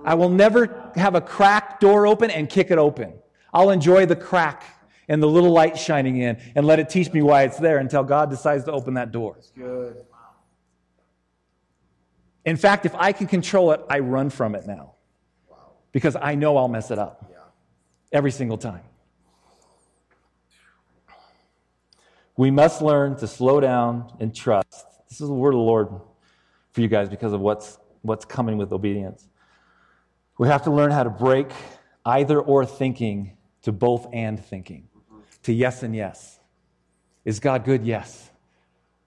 [0.04, 3.14] I will never have a crack door open and kick it open.
[3.54, 4.64] I'll enjoy the crack
[5.08, 8.04] and the little light shining in and let it teach me why it's there until
[8.04, 9.38] God decides to open that door.
[9.56, 10.06] Good.
[12.46, 14.94] In fact, if I can control it, I run from it now
[15.92, 17.32] because I know I'll mess it up
[18.12, 18.84] every single time.
[22.38, 24.86] We must learn to slow down and trust.
[25.10, 25.88] This is the word of the Lord
[26.72, 29.28] for you guys because of what's, what's coming with obedience.
[30.38, 31.48] We have to learn how to break
[32.06, 34.90] either or thinking to both and thinking,
[35.46, 36.40] to yes and yes.
[37.24, 37.86] Is God good?
[37.86, 38.30] Yes.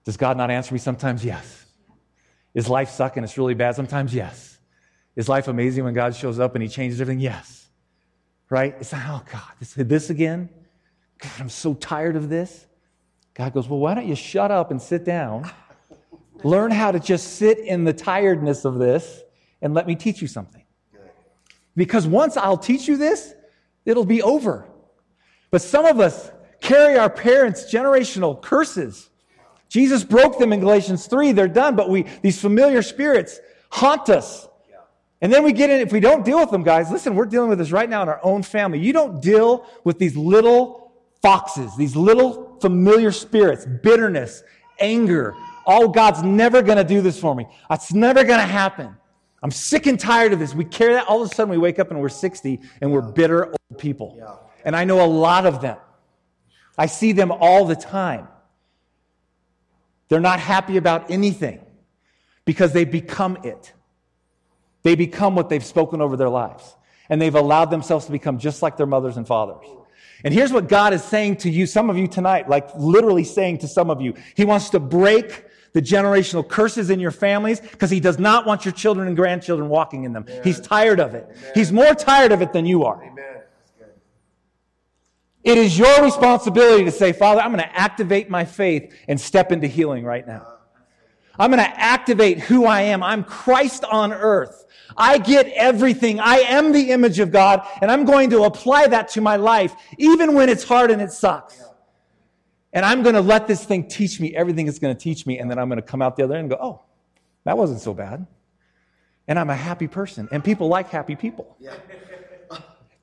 [0.05, 1.23] Does God not answer me sometimes?
[1.23, 1.65] Yes.
[2.53, 3.23] Is life sucking?
[3.23, 4.13] It's really bad sometimes?
[4.13, 4.57] Yes.
[5.17, 7.19] Is life amazing when God shows up and He changes everything?
[7.19, 7.67] Yes.
[8.49, 8.73] Right?
[8.79, 10.49] It's like, oh God, this, this again?
[11.19, 12.65] God, I'm so tired of this.
[13.33, 15.49] God goes, well, why don't you shut up and sit down?
[16.43, 19.21] Learn how to just sit in the tiredness of this
[19.61, 20.63] and let me teach you something.
[21.75, 23.33] Because once I'll teach you this,
[23.85, 24.68] it'll be over.
[25.51, 26.31] But some of us
[26.61, 29.09] carry our parents' generational curses.
[29.69, 31.31] Jesus broke them in Galatians 3.
[31.31, 34.47] They're done, but we, these familiar spirits haunt us.
[35.21, 37.49] And then we get in, if we don't deal with them, guys, listen, we're dealing
[37.49, 38.79] with this right now in our own family.
[38.79, 44.43] You don't deal with these little foxes, these little familiar spirits, bitterness,
[44.79, 45.35] anger.
[45.67, 47.47] Oh, God's never going to do this for me.
[47.69, 48.95] It's never going to happen.
[49.43, 50.53] I'm sick and tired of this.
[50.55, 51.07] We carry that.
[51.07, 54.15] All of a sudden, we wake up and we're 60 and we're bitter old people.
[54.17, 54.35] Yeah.
[54.63, 55.77] And I know a lot of them.
[56.77, 58.27] I see them all the time.
[60.07, 61.59] They're not happy about anything
[62.45, 63.73] because they become it.
[64.83, 66.75] They become what they've spoken over their lives.
[67.09, 69.67] And they've allowed themselves to become just like their mothers and fathers.
[70.23, 73.59] And here's what God is saying to you, some of you tonight, like literally saying
[73.59, 74.15] to some of you.
[74.35, 78.65] He wants to break the generational curses in your families because he does not want
[78.65, 80.25] your children and grandchildren walking in them.
[80.27, 80.41] Amen.
[80.43, 81.27] He's tired of it.
[81.29, 81.51] Amen.
[81.55, 83.03] He's more tired of it than you are.
[83.03, 83.28] Amen.
[85.43, 89.51] It is your responsibility to say, Father, I'm going to activate my faith and step
[89.51, 90.45] into healing right now.
[91.37, 93.01] I'm going to activate who I am.
[93.01, 94.65] I'm Christ on earth.
[94.97, 96.19] I get everything.
[96.19, 99.73] I am the image of God, and I'm going to apply that to my life,
[99.97, 101.63] even when it's hard and it sucks.
[102.73, 105.39] And I'm going to let this thing teach me everything it's going to teach me,
[105.39, 106.81] and then I'm going to come out the other end and go, oh,
[107.45, 108.27] that wasn't so bad.
[109.27, 111.55] And I'm a happy person, and people like happy people.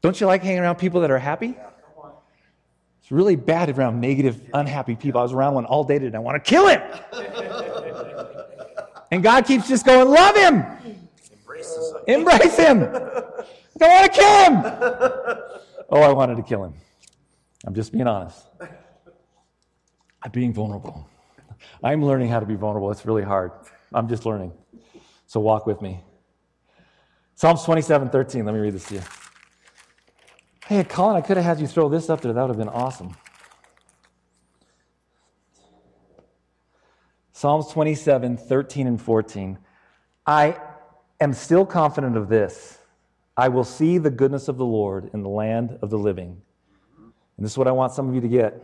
[0.03, 1.57] Don't you like hanging around people that are happy?
[3.07, 5.21] It's really bad around negative, unhappy people.
[5.21, 6.17] I was around one all day today.
[6.17, 6.83] I want to kill him.
[9.13, 10.65] and God keeps just going, love him.
[12.09, 12.83] Embrace him.
[12.83, 14.63] I want to kill him.
[15.89, 16.75] Oh, I wanted to kill him.
[17.65, 18.45] I'm just being honest.
[20.21, 21.09] I'm being vulnerable.
[21.85, 22.91] I'm learning how to be vulnerable.
[22.91, 23.53] It's really hard.
[23.95, 24.51] I'm just learning.
[25.29, 26.01] So walk with me.
[27.37, 28.45] Psalms 27 13.
[28.45, 29.03] Let me read this to you.
[30.69, 32.33] Hey, Colin, I could have had you throw this up there.
[32.33, 33.17] That would have been awesome.
[37.33, 39.59] Psalms 27 13 and 14.
[40.27, 40.59] I
[41.21, 42.79] am still confident of this.
[43.37, 46.43] I will see the goodness of the Lord in the land of the living.
[46.99, 48.61] And this is what I want some of you to get.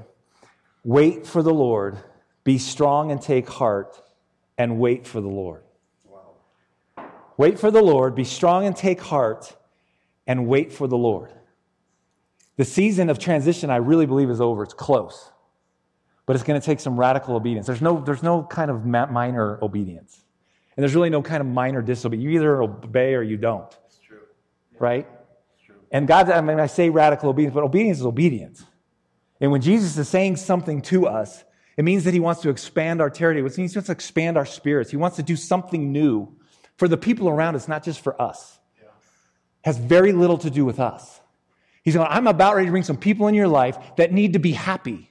[0.82, 1.98] Wait for the Lord,
[2.42, 4.02] be strong and take heart,
[4.58, 5.62] and wait for the Lord.
[7.36, 9.54] Wait for the Lord, be strong and take heart,
[10.26, 11.32] and wait for the Lord.
[12.56, 14.62] The season of transition, I really believe, is over.
[14.62, 15.30] It's close.
[16.26, 17.66] But it's going to take some radical obedience.
[17.66, 20.20] There's no, there's no kind of minor obedience.
[20.76, 22.24] And there's really no kind of minor disobedience.
[22.30, 23.76] You either obey or you don't.
[23.86, 24.20] It's true.
[24.78, 25.06] Right?
[25.54, 25.76] It's true.
[25.90, 28.64] And God, I mean, I say radical obedience, but obedience is obedience.
[29.40, 31.44] And when Jesus is saying something to us,
[31.76, 33.40] it means that he wants to expand our territory.
[33.40, 34.90] It means he wants to expand our spirits.
[34.90, 36.28] He wants to do something new
[36.76, 38.58] for the people around us, not just for us.
[38.80, 38.88] Yeah.
[39.64, 41.20] Has very little to do with us.
[41.82, 44.38] He's going, I'm about ready to bring some people in your life that need to
[44.38, 45.10] be happy,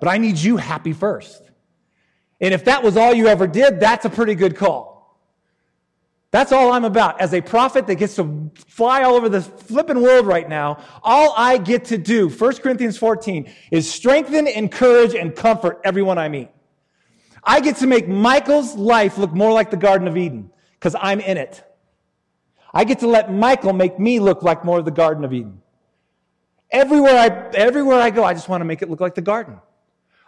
[0.00, 1.42] but I need you happy first.
[2.40, 4.94] And if that was all you ever did, that's a pretty good call.
[6.30, 7.20] That's all I'm about.
[7.20, 11.32] As a prophet that gets to fly all over the flipping world right now, all
[11.36, 16.48] I get to do, 1 Corinthians 14, is strengthen, encourage, and comfort everyone I meet.
[17.44, 21.20] I get to make Michael's life look more like the Garden of Eden because I'm
[21.20, 21.62] in it.
[22.72, 25.62] I get to let Michael make me look like more of the Garden of Eden.
[26.74, 29.60] Everywhere I, everywhere I go, I just want to make it look like the garden.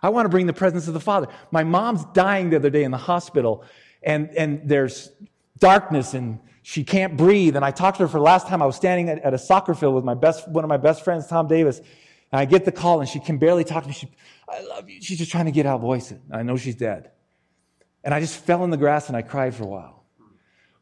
[0.00, 1.26] I want to bring the presence of the Father.
[1.50, 3.64] My mom's dying the other day in the hospital,
[4.02, 5.10] and, and there's
[5.58, 7.56] darkness and she can't breathe.
[7.56, 8.62] And I talked to her for the last time.
[8.62, 11.02] I was standing at, at a soccer field with my best, one of my best
[11.04, 11.78] friends, Tom Davis.
[11.78, 13.94] And I get the call and she can barely talk to me.
[13.94, 14.08] She,
[14.48, 15.00] I love you.
[15.00, 16.20] She's just trying to get out voice it.
[16.30, 17.10] I know she's dead.
[18.04, 20.04] And I just fell in the grass and I cried for a while.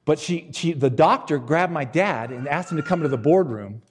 [0.05, 3.19] But she, she, the doctor grabbed my dad and asked him to come to the
[3.19, 3.83] boardroom.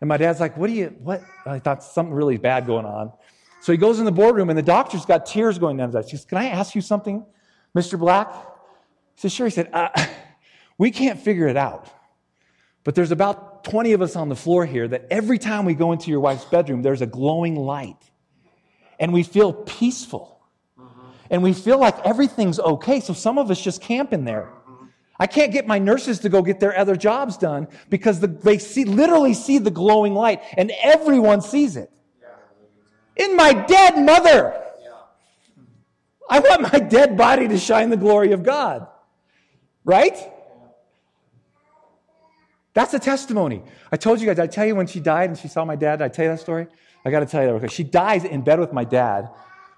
[0.00, 1.22] And my dad's like, what do you, what?
[1.44, 3.12] I thought something really bad going on.
[3.60, 6.08] So he goes in the boardroom and the doctor's got tears going down his eyes.
[6.08, 7.26] She says, can I ask you something,
[7.76, 7.98] Mr.
[7.98, 8.32] Black?
[9.16, 9.46] He said, sure.
[9.46, 9.88] He said, uh,
[10.78, 11.88] we can't figure it out.
[12.84, 15.92] But there's about 20 of us on the floor here that every time we go
[15.92, 17.98] into your wife's bedroom, there's a glowing light.
[19.00, 20.40] And we feel peaceful.
[21.30, 23.00] And we feel like everything's okay.
[23.00, 24.48] So some of us just camp in there.
[25.18, 28.58] I can't get my nurses to go get their other jobs done because the, they
[28.58, 31.90] see, literally see the glowing light and everyone sees it.
[33.16, 34.62] In my dead mother.
[36.30, 38.86] I want my dead body to shine the glory of God.
[39.84, 40.16] Right?
[42.74, 43.64] That's a testimony.
[43.90, 46.00] I told you guys, I tell you when she died and she saw my dad,
[46.00, 46.68] I tell you that story?
[47.04, 49.28] I got to tell you that because she dies in bed with my dad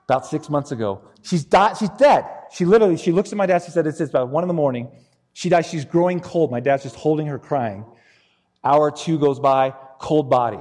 [0.05, 1.01] about six months ago.
[1.23, 2.27] She's died, she's dead.
[2.53, 4.91] She literally, she looks at my dad, she said, it's about one in the morning.
[5.33, 6.51] She dies, she's growing cold.
[6.51, 7.85] My dad's just holding her crying.
[8.63, 10.61] Hour two goes by, cold body.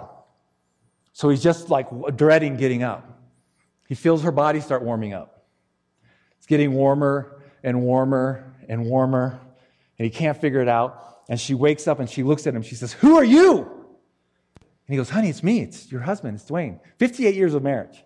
[1.14, 3.20] So he's just like dreading getting up.
[3.88, 5.46] He feels her body start warming up.
[6.38, 9.40] It's getting warmer and warmer and warmer,
[9.98, 11.24] and he can't figure it out.
[11.28, 12.62] And she wakes up and she looks at him.
[12.62, 13.58] She says, Who are you?
[13.60, 15.62] And he goes, Honey, it's me.
[15.62, 16.36] It's your husband.
[16.36, 16.80] It's Dwayne.
[16.98, 18.04] 58 years of marriage.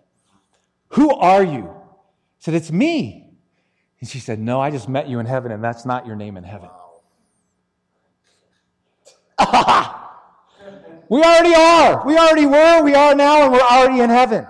[0.88, 1.62] Who are you?
[1.62, 3.23] He said, It's me.
[4.04, 6.36] And she said, No, I just met you in heaven, and that's not your name
[6.36, 6.68] in heaven.
[11.08, 12.06] we already are.
[12.06, 12.82] We already were.
[12.82, 14.46] We are now, and we're already in heaven.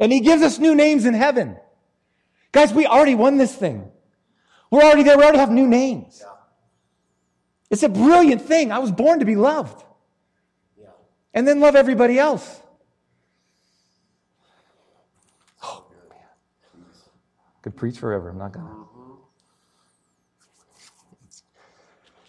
[0.00, 1.56] And he gives us new names in heaven.
[2.50, 3.88] Guys, we already won this thing.
[4.72, 5.16] We're already there.
[5.16, 6.24] We already have new names.
[7.70, 8.72] It's a brilliant thing.
[8.72, 9.84] I was born to be loved.
[10.76, 10.88] Yeah.
[11.32, 12.60] And then love everybody else.
[15.62, 16.18] Oh, man.
[17.66, 18.28] Could preach forever.
[18.28, 18.72] I'm not going to.
[18.72, 19.12] Mm-hmm.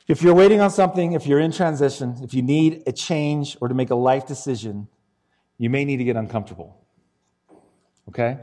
[0.08, 3.68] If you're waiting on something, if you're in transition, if you need a change or
[3.68, 4.88] to make a life decision,
[5.60, 6.84] you may need to get uncomfortable.
[8.10, 8.40] Okay?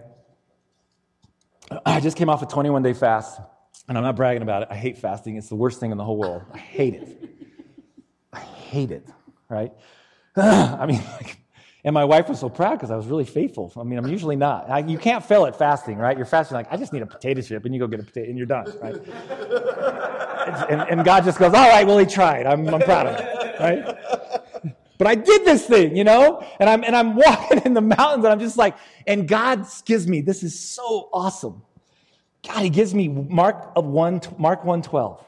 [1.84, 3.40] I just came off a 21 day fast.
[3.88, 4.68] And I'm not bragging about it.
[4.70, 5.36] I hate fasting.
[5.36, 6.44] It's the worst thing in the whole world.
[6.52, 7.28] I hate it.
[8.32, 9.04] I hate it,
[9.48, 9.72] right?
[10.36, 11.38] I mean, like,
[11.84, 13.70] and my wife was so proud because I was really faithful.
[13.76, 14.70] I mean, I'm usually not.
[14.70, 16.16] I, you can't fail at fasting, right?
[16.16, 18.30] You're fasting like, I just need a potato chip, and you go get a potato,
[18.30, 18.94] and you're done, right?
[20.70, 22.46] and, and, God just goes, all right, well, he tried.
[22.46, 23.98] I'm, I'm proud of him, right?
[24.96, 26.42] But I did this thing, you know?
[26.58, 30.06] And I'm, and I'm walking in the mountains, and I'm just like, and God gives
[30.06, 31.62] me, this is so awesome.
[32.46, 35.22] God, he gives me Mark of 1, Mark 112.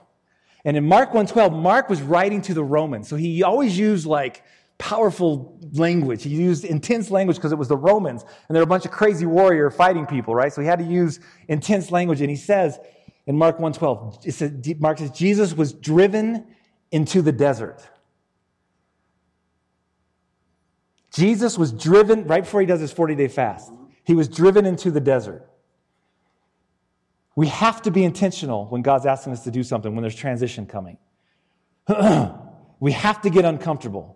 [0.64, 3.08] And in Mark 112, Mark was writing to the Romans.
[3.08, 4.42] So he always used like
[4.78, 6.22] powerful language.
[6.22, 9.26] He used intense language because it was the Romans and they're a bunch of crazy
[9.26, 10.52] warrior fighting people, right?
[10.52, 12.20] So he had to use intense language.
[12.20, 12.78] And he says
[13.26, 16.46] in Mark 112, it says, Mark says, Jesus was driven
[16.90, 17.86] into the desert.
[21.12, 23.72] Jesus was driven, right before he does his 40 day fast,
[24.04, 25.48] he was driven into the desert.
[27.34, 30.66] We have to be intentional when God's asking us to do something, when there's transition
[30.66, 30.98] coming.
[32.80, 34.15] we have to get uncomfortable.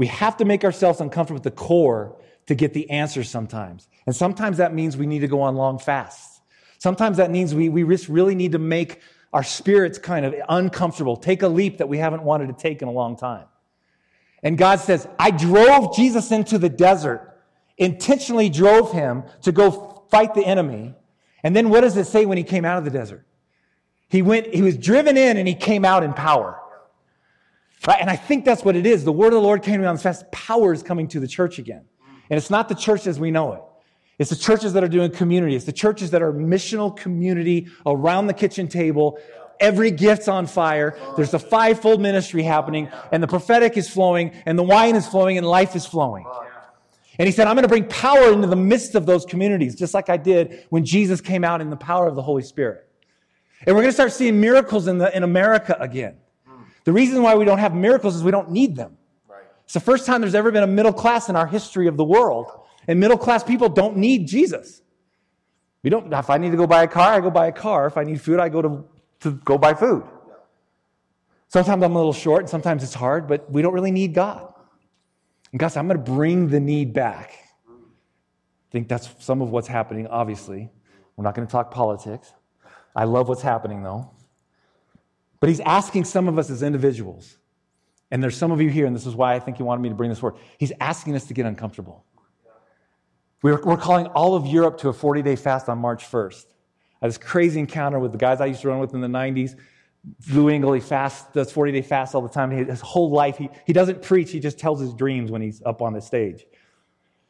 [0.00, 3.86] We have to make ourselves uncomfortable at the core to get the answers sometimes.
[4.06, 6.40] And sometimes that means we need to go on long fasts.
[6.78, 9.00] Sometimes that means we, we really need to make
[9.34, 12.88] our spirits kind of uncomfortable, take a leap that we haven't wanted to take in
[12.88, 13.44] a long time.
[14.42, 17.38] And God says, I drove Jesus into the desert,
[17.76, 20.94] intentionally drove him to go fight the enemy
[21.42, 23.26] and then what does it say when he came out of the desert?
[24.08, 26.59] He went, he was driven in and he came out in power.
[27.86, 27.98] Right?
[28.00, 29.04] And I think that's what it is.
[29.04, 30.30] The word of the Lord came to me on this fast.
[30.32, 31.84] Power is coming to the church again.
[32.28, 33.62] And it's not the church as we know it.
[34.18, 35.56] It's the churches that are doing community.
[35.56, 39.18] It's the churches that are missional community around the kitchen table,
[39.60, 40.96] Every gift's on fire.
[41.16, 45.36] There's a fivefold ministry happening, and the prophetic is flowing, and the wine is flowing,
[45.36, 46.24] and life is flowing.
[47.18, 49.92] And he said, I'm going to bring power into the midst of those communities, just
[49.92, 52.88] like I did when Jesus came out in the power of the Holy Spirit.
[53.66, 56.16] And we're going to start seeing miracles in, the, in America again.
[56.90, 58.98] The reason why we don't have miracles is we don't need them.
[59.62, 62.02] It's the first time there's ever been a middle class in our history of the
[62.02, 62.50] world.
[62.88, 64.82] And middle class people don't need Jesus.
[65.84, 67.86] We don't, if I need to go buy a car, I go buy a car.
[67.86, 68.84] If I need food, I go to,
[69.20, 70.02] to go buy food.
[71.46, 74.52] Sometimes I'm a little short, and sometimes it's hard, but we don't really need God.
[75.52, 77.38] And God said, I'm going to bring the need back.
[77.68, 80.68] I think that's some of what's happening, obviously.
[81.14, 82.32] We're not going to talk politics.
[82.96, 84.10] I love what's happening, though.
[85.40, 87.38] But he's asking some of us as individuals,
[88.10, 89.88] and there's some of you here, and this is why I think he wanted me
[89.88, 90.34] to bring this word.
[90.58, 92.04] He's asking us to get uncomfortable.
[93.42, 96.44] We're, we're calling all of Europe to a 40 day fast on March 1st.
[97.00, 99.08] I had this crazy encounter with the guys I used to run with in the
[99.08, 99.56] 90s.
[100.30, 102.50] Lou Engle, he fasts, does 40 day fast all the time.
[102.50, 105.80] His whole life, he, he doesn't preach, he just tells his dreams when he's up
[105.80, 106.44] on the stage.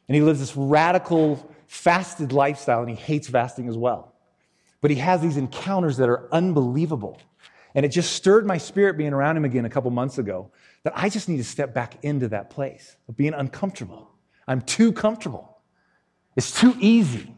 [0.09, 4.14] And he lives this radical, fasted lifestyle, and he hates fasting as well.
[4.81, 7.20] But he has these encounters that are unbelievable.
[7.75, 10.51] And it just stirred my spirit being around him again a couple months ago
[10.83, 14.11] that I just need to step back into that place of being uncomfortable.
[14.49, 15.59] I'm too comfortable.
[16.37, 17.35] It's too easy.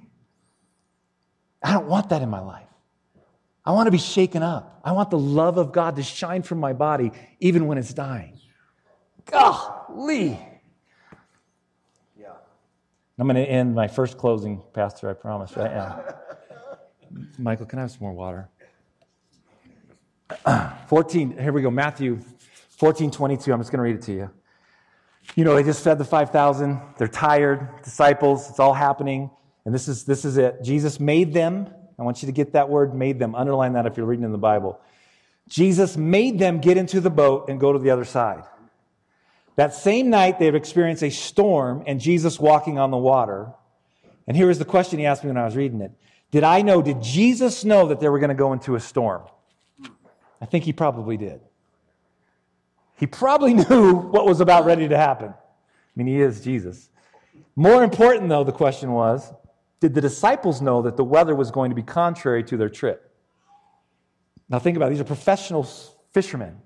[1.63, 2.67] I don't want that in my life.
[3.65, 4.81] I want to be shaken up.
[4.85, 8.39] I want the love of God to shine from my body even when it's dying.
[9.31, 10.39] Golly.
[12.19, 12.33] Yeah.
[13.19, 15.57] I'm going to end my first closing, Pastor, I promise.
[15.57, 16.05] Right now.
[17.39, 18.49] Michael, can I have some more water?
[20.89, 22.21] 14, here we go, Matthew
[22.79, 23.53] 14, 22.
[23.53, 24.31] I'm just going to read it to you.
[25.35, 26.81] You know, they just fed the 5,000.
[26.99, 29.31] They're tired, disciples, it's all happening.
[29.65, 30.63] And this is, this is it.
[30.63, 31.69] Jesus made them.
[31.99, 33.35] I want you to get that word, made them.
[33.35, 34.81] Underline that if you're reading in the Bible.
[35.49, 38.45] Jesus made them get into the boat and go to the other side.
[39.57, 43.53] That same night, they have experienced a storm and Jesus walking on the water.
[44.27, 45.93] And here was the question he asked me when I was reading it
[46.31, 49.23] Did I know, did Jesus know that they were going to go into a storm?
[50.43, 51.41] I think he probably did.
[52.97, 55.29] He probably knew what was about ready to happen.
[55.29, 56.91] I mean, he is Jesus.
[57.55, 59.33] More important, though, the question was
[59.81, 63.11] did the disciples know that the weather was going to be contrary to their trip?
[64.49, 64.91] Now, think about it.
[64.91, 65.65] These are professional
[66.13, 66.59] fishermen.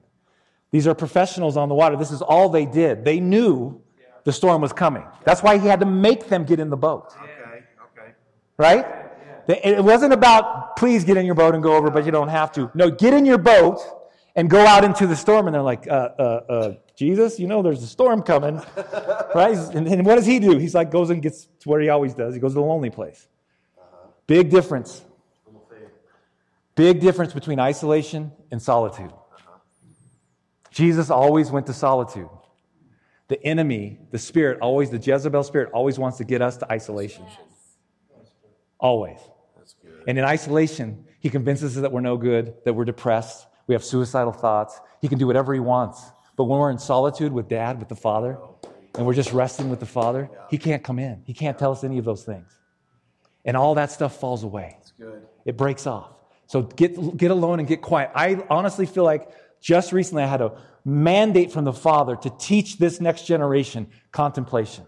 [0.71, 1.97] These are professionals on the water.
[1.97, 3.05] This is all they did.
[3.05, 3.81] They knew
[4.25, 5.05] the storm was coming.
[5.25, 7.15] That's why he had to make them get in the boat.
[7.23, 7.65] Okay,
[7.99, 8.13] okay.
[8.59, 9.06] Right?
[9.49, 12.51] It wasn't about, please get in your boat and go over, but you don't have
[12.53, 12.71] to.
[12.75, 13.81] No, get in your boat
[14.35, 15.47] and go out into the storm.
[15.47, 18.57] And they're like, uh, uh, uh, Jesus, you know, there's a storm coming,
[19.35, 19.57] right?
[19.75, 20.59] And, and, what does he do?
[20.59, 22.35] He's like, goes and gets to where he always does.
[22.35, 23.29] He goes to the lonely place.
[23.79, 24.09] Uh-huh.
[24.27, 25.03] Big difference.
[26.75, 29.11] Big difference between isolation and solitude.
[29.11, 29.59] Uh-huh.
[30.71, 32.29] Jesus always went to solitude.
[33.29, 37.25] The enemy, the spirit, always, the Jezebel spirit, always wants to get us to isolation.
[38.79, 39.19] Always.
[40.07, 43.85] And in isolation, he convinces us that we're no good, that we're depressed, we have
[43.85, 44.81] suicidal thoughts.
[45.03, 46.03] He can do whatever he wants.
[46.37, 48.39] But when we're in solitude with dad, with the father,
[48.95, 51.23] and we're just resting with the father, he can't come in.
[51.27, 52.47] He can't tell us any of those things.
[53.45, 54.79] And all that stuff falls away.
[55.45, 56.11] It breaks off.
[56.47, 58.11] So get, get alone and get quiet.
[58.15, 59.29] I honestly feel like
[59.61, 60.53] just recently I had a
[60.85, 64.85] mandate from the Father to teach this next generation contemplation.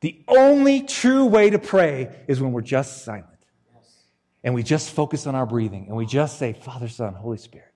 [0.00, 3.37] The only true way to pray is when we're just silent
[4.44, 7.72] and we just focus on our breathing and we just say, Father, Son, Holy Spirit.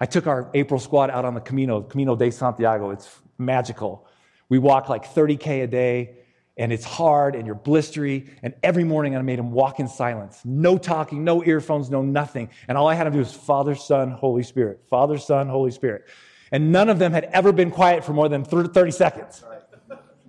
[0.00, 2.90] I took our April squad out on the Camino, Camino de Santiago.
[2.90, 4.06] It's magical.
[4.48, 6.14] We walk like 30K a day,
[6.56, 8.30] and it's hard, and you're blistery.
[8.42, 10.40] And every morning I made them walk in silence.
[10.44, 12.50] No talking, no earphones, no nothing.
[12.68, 14.82] And all I had to do was Father, Son, Holy Spirit.
[14.88, 16.04] Father, Son, Holy Spirit.
[16.50, 19.44] And none of them had ever been quiet for more than 30 seconds.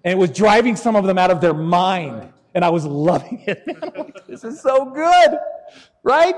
[0.04, 2.34] And it was driving some of them out of their mind.
[2.54, 3.66] And I was loving it.
[3.68, 5.38] Man, like, this is so good.
[6.04, 6.36] Right?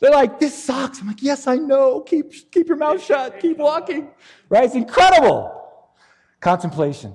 [0.00, 1.00] They're like, this sucks.
[1.00, 2.00] I'm like, yes, I know.
[2.00, 3.38] Keep, keep your mouth shut.
[3.38, 4.10] Keep walking.
[4.48, 4.64] Right?
[4.64, 5.56] It's incredible.
[6.40, 7.14] Contemplation.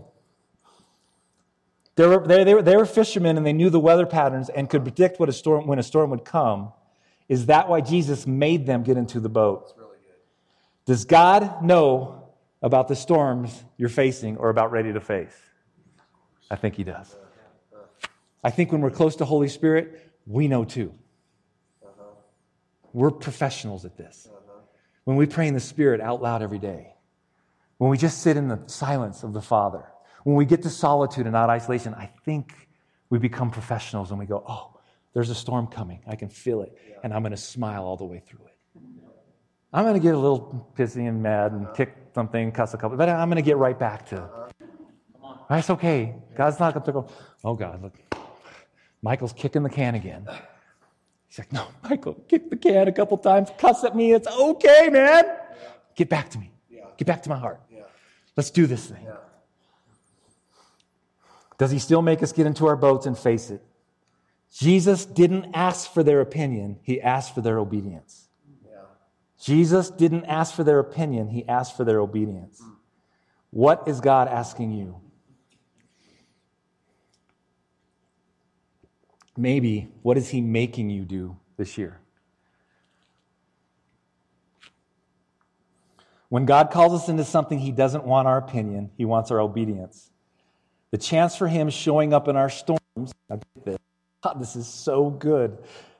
[1.96, 4.70] They were, they, they, were, they were fishermen and they knew the weather patterns and
[4.70, 6.74] could predict what a storm, when a storm would come.
[7.28, 9.74] Is that why Jesus made them get into the boat?
[9.78, 9.90] Really
[10.86, 15.36] Does God know about the storms you're facing or about ready to face?
[16.52, 17.16] I think He does.
[18.46, 20.94] I think when we're close to Holy Spirit, we know too.
[21.84, 22.04] Uh-huh.
[22.94, 24.30] We're professionals at this.
[24.32, 24.60] Uh-huh.
[25.06, 26.94] When we pray in the Spirit out loud every day,
[27.80, 29.86] when we just sit in the silence of the Father,
[30.26, 32.54] when we get to solitude and not isolation, I think
[33.10, 34.80] we become professionals and we go, oh,
[35.16, 36.04] there's a storm coming.
[36.06, 36.78] I can feel it.
[36.88, 36.98] Yeah.
[37.04, 38.82] And I'm going to smile all the way through it.
[39.74, 42.96] I'm going to get a little pissy and mad and kick something, cuss a couple,
[42.96, 44.18] but I'm going to get right back to.
[44.18, 44.68] it.
[45.50, 46.14] That's okay.
[46.36, 47.08] God's not going to go,
[47.44, 47.94] oh God, look,
[49.06, 50.28] Michael's kicking the can again.
[51.28, 54.14] He's like, no, Michael, kick the can a couple times, cuss at me.
[54.14, 55.26] It's okay, man.
[55.96, 56.52] Get back to me.
[56.98, 57.62] Get back to my heart.
[58.36, 59.06] Let's do this thing.
[61.60, 63.62] Does he still make us get into our boats and face it?
[64.52, 68.28] Jesus didn't ask for their opinion, he asked for their obedience.
[69.40, 72.60] Jesus didn't ask for their opinion, he asked for their obedience.
[72.60, 72.72] Mm.
[73.52, 75.00] What is God asking you?
[79.38, 82.00] Maybe, what is he making you do this year?
[86.30, 90.10] When God calls us into something, he doesn't want our opinion, he wants our obedience.
[90.92, 93.14] The chance for him showing up in our storms,
[93.64, 93.78] this.
[94.40, 95.58] this is so good.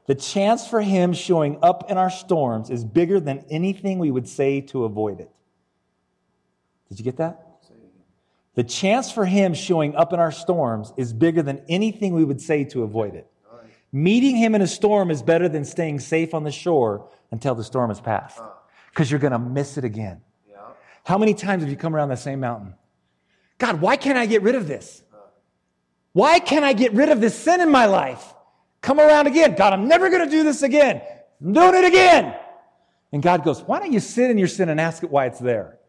[0.08, 4.28] The chance for him showing up in our storms is bigger than anything we would
[4.28, 5.30] say to avoid it.
[6.90, 7.45] Did you get that?
[8.56, 12.42] The chance for him showing up in our storms is bigger than anything we would
[12.42, 13.30] say to avoid it.
[13.92, 17.64] Meeting him in a storm is better than staying safe on the shore until the
[17.64, 18.40] storm has passed
[18.90, 20.22] because you're going to miss it again.
[21.04, 22.74] How many times have you come around the same mountain?
[23.58, 25.04] God, why can't I get rid of this?
[26.14, 28.34] Why can't I get rid of this sin in my life?
[28.86, 29.56] come around again.
[29.56, 31.02] God, I'm never going to do this again.
[31.42, 32.36] I'm doing it again.
[33.12, 35.40] And God goes, Why don't you sit in your sin and ask it why it's
[35.40, 35.80] there?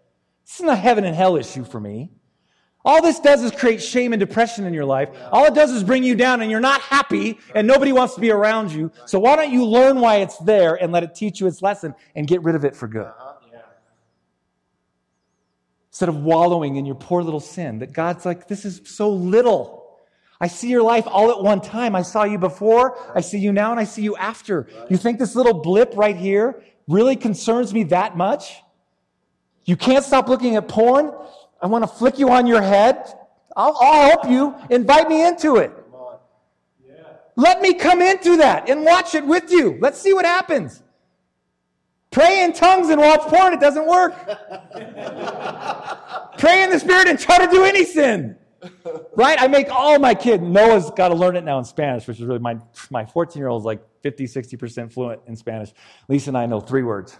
[0.45, 2.11] This isn't a heaven and hell issue for me.
[2.87, 5.09] All this does is create shame and depression in your life.
[5.33, 8.21] All it does is bring you down and you're not happy and nobody wants to
[8.21, 8.93] be around you.
[9.07, 11.97] So why don't you learn why it's there and let it teach you its lesson
[12.15, 13.11] and get rid of it for good?
[15.91, 19.99] Instead of wallowing in your poor little sin, that God's like, this is so little.
[20.41, 21.97] I see your life all at one time.
[21.97, 24.69] I saw you before, I see you now, and I see you after.
[24.89, 28.61] You think this little blip right here really concerns me that much?
[29.65, 31.13] You can't stop looking at porn?
[31.61, 33.15] I want to flick you on your head.
[33.57, 34.55] I'll, I'll help you.
[34.71, 35.73] Invite me into it.
[37.37, 39.77] Let me come into that and watch it with you.
[39.81, 40.83] Let's see what happens.
[42.11, 44.15] Pray in tongues and watch porn, it doesn't work.
[46.39, 48.39] Pray in the Spirit and try to do any sin
[49.17, 49.41] right?
[49.41, 50.43] I make all my kids.
[50.43, 52.59] Noah's got to learn it now in Spanish, which is really my
[52.91, 55.73] my 14 year old is like 50, 60% fluent in Spanish.
[56.09, 57.19] Lisa and I know three words.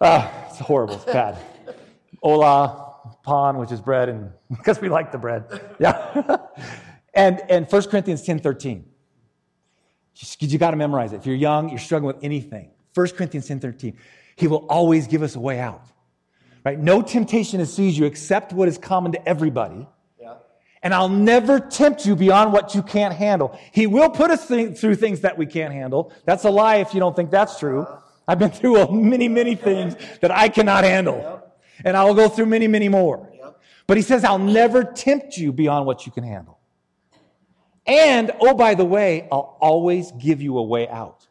[0.00, 0.96] Ah, it's horrible.
[0.96, 1.38] It's bad.
[2.22, 2.89] Hola,
[3.24, 5.44] pan, which is bread, and because we like the bread.
[5.78, 6.36] Yeah.
[7.14, 8.86] and and 1 Corinthians 10 13.
[10.14, 11.16] Just, you got to memorize it.
[11.16, 12.70] If you're young, you're struggling with anything.
[12.94, 13.96] 1 Corinthians 10 13.
[14.36, 15.84] He will always give us a way out.
[16.64, 16.78] Right?
[16.78, 19.86] No temptation has seized you except what is common to everybody
[20.82, 23.58] and I'll never tempt you beyond what you can't handle.
[23.72, 26.12] He will put us th- through things that we can't handle.
[26.24, 27.82] That's a lie if you don't think that's true.
[27.82, 27.98] Uh-huh.
[28.26, 31.42] I've been through many, many things that I cannot handle.
[31.84, 33.30] And I will go through many, many more.
[33.86, 36.58] But he says, I'll never tempt you beyond what you can handle.
[37.86, 41.26] And, oh, by the way, I'll always give you a way out.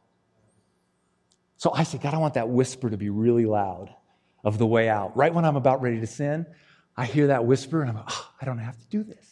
[1.58, 3.94] So I say, God, I want that whisper to be really loud
[4.44, 5.16] of the way out.
[5.16, 6.46] Right when I'm about ready to sin,
[6.96, 9.26] I hear that whisper and I'm like, oh, I don't have to do this.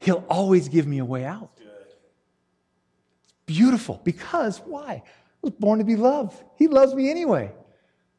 [0.00, 1.50] He'll always give me a way out.
[1.56, 5.02] It's beautiful because why?
[5.04, 6.36] I was born to be loved.
[6.56, 7.52] He loves me anyway,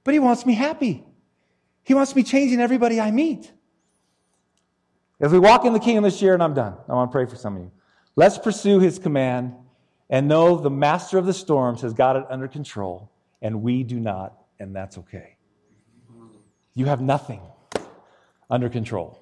[0.04, 1.04] but He wants me happy.
[1.86, 3.52] He wants me changing everybody I meet.
[5.22, 7.26] As we walk in the kingdom this year, and I'm done, I want to pray
[7.26, 7.72] for some of you.
[8.18, 9.54] Let's pursue His command
[10.10, 13.10] and know the master of the storms has got it under control,
[13.42, 15.38] and we do not, and that's okay.
[16.74, 17.40] You have nothing
[18.50, 19.22] under control.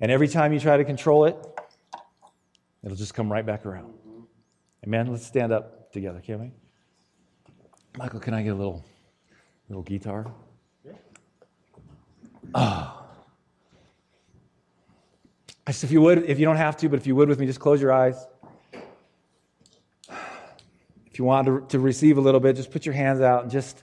[0.00, 1.36] And every time you try to control it,
[2.82, 3.92] It'll just come right back around.
[4.84, 5.08] Amen.
[5.08, 6.50] Let's stand up together, can we?
[7.98, 8.84] Michael, can I get a little
[9.68, 10.32] little guitar?
[12.54, 12.96] Oh.
[15.66, 17.60] if you would, if you don't have to, but if you would with me, just
[17.60, 18.16] close your eyes.
[20.08, 23.50] If you want to, to receive a little bit, just put your hands out and
[23.50, 23.82] just,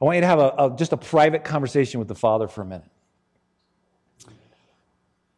[0.00, 2.62] I want you to have a, a just a private conversation with the Father for
[2.62, 2.90] a minute.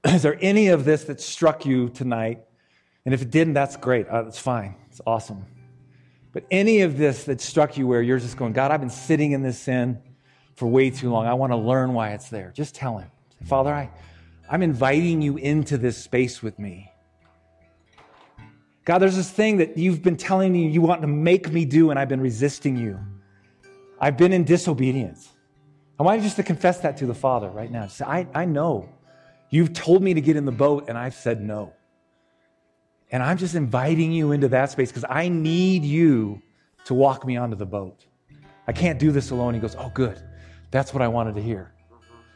[0.04, 2.44] Is there any of this that struck you tonight
[3.04, 4.06] and if it didn't, that's great.
[4.08, 4.76] Uh, it's fine.
[4.90, 5.44] It's awesome.
[6.32, 9.32] But any of this that struck you where you're just going, God, I've been sitting
[9.32, 10.00] in this sin
[10.54, 11.26] for way too long.
[11.26, 12.52] I want to learn why it's there.
[12.54, 13.10] Just tell him,
[13.44, 13.90] Father, I,
[14.50, 16.90] I'm inviting you into this space with me.
[18.84, 21.90] God, there's this thing that you've been telling me you want to make me do,
[21.90, 22.98] and I've been resisting you.
[23.98, 25.30] I've been in disobedience.
[25.98, 27.86] I want you just to confess that to the Father right now.
[27.86, 28.88] Say, I, I know.
[29.48, 31.72] You've told me to get in the boat, and I've said no.
[33.10, 36.42] And I'm just inviting you into that space because I need you
[36.86, 38.04] to walk me onto the boat.
[38.66, 39.54] I can't do this alone.
[39.54, 40.20] He goes, Oh, good.
[40.74, 41.72] That's what I wanted to hear.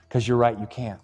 [0.08, 1.00] Because you're right, you can't.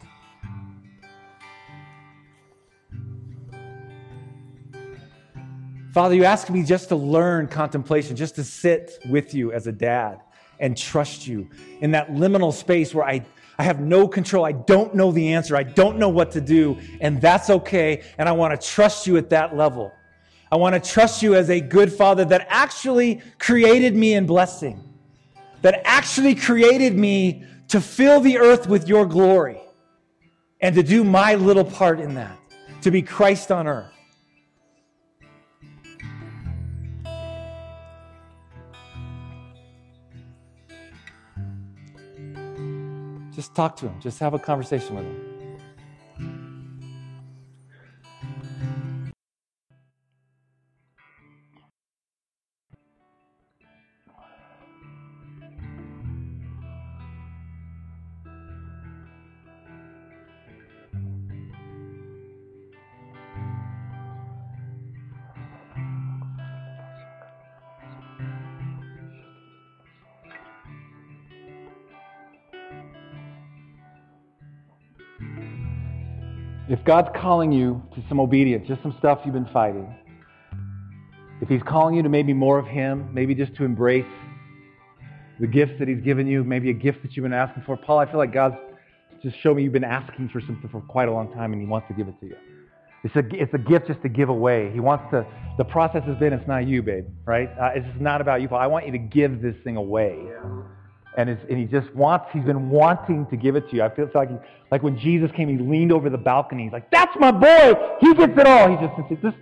[5.92, 9.72] Father, you ask me just to learn contemplation, just to sit with you as a
[9.72, 10.20] dad
[10.60, 13.26] and trust you in that liminal space where I,
[13.58, 14.44] I have no control.
[14.44, 15.56] I don't know the answer.
[15.56, 16.78] I don't know what to do.
[17.00, 18.04] And that's okay.
[18.16, 19.90] And I want to trust you at that level.
[20.52, 24.93] I want to trust you as a good father that actually created me in blessing,
[25.64, 29.58] that actually created me to fill the earth with your glory
[30.60, 32.36] and to do my little part in that,
[32.82, 33.90] to be Christ on earth.
[43.34, 43.98] Just talk to him.
[44.02, 45.23] Just have a conversation with him.
[76.84, 79.94] God's calling you to some obedience, just some stuff you've been fighting,
[81.40, 84.04] if He's calling you to maybe more of Him, maybe just to embrace
[85.40, 87.76] the gifts that He's given you, maybe a gift that you've been asking for.
[87.76, 88.56] Paul, I feel like God's
[89.22, 91.66] just showed me you've been asking for something for quite a long time and He
[91.66, 92.36] wants to give it to you.
[93.02, 94.70] It's a, it's a gift just to give away.
[94.72, 95.26] He wants to,
[95.58, 97.50] the process has been, it's not you, babe, right?
[97.60, 98.60] Uh, it's not about you, Paul.
[98.60, 100.18] I want you to give this thing away.
[100.26, 100.62] Yeah
[101.16, 103.82] and, and he just wants, he's been wanting to give it to you.
[103.82, 104.36] I feel like, he,
[104.70, 106.64] like when Jesus came, he leaned over the balcony.
[106.64, 107.74] He's like, that's my boy.
[108.00, 108.68] He gets it all.
[108.68, 109.34] He just this,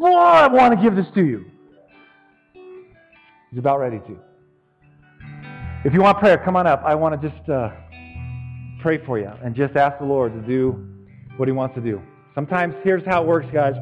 [0.00, 1.44] oh, I want to give this to you.
[3.50, 4.18] He's about ready to.
[5.84, 6.82] If you want prayer, come on up.
[6.84, 7.70] I want to just uh,
[8.80, 10.86] pray for you and just ask the Lord to do
[11.36, 12.00] what he wants to do.
[12.34, 13.74] Sometimes, here's how it works, guys.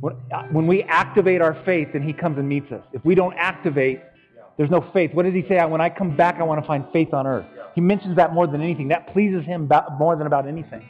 [0.00, 2.84] When, uh, when we activate our faith, then he comes and meets us.
[2.92, 4.00] If we don't activate,
[4.56, 5.12] there's no faith.
[5.14, 5.64] What did he say?
[5.64, 7.46] When I come back, I want to find faith on earth.
[7.74, 8.88] He mentions that more than anything.
[8.88, 10.88] That pleases him more than about anything.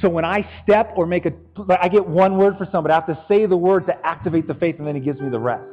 [0.00, 1.32] So when I step or make a,
[1.80, 2.92] I get one word for somebody.
[2.92, 5.28] I have to say the word to activate the faith, and then he gives me
[5.28, 5.64] the rest.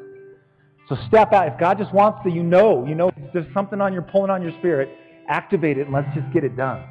[0.90, 1.48] So step out.
[1.48, 4.44] If God just wants to, you know, you know, there's something on your pulling on
[4.44, 4.90] your spirit.
[5.28, 6.84] Activate it, and let's just get it done.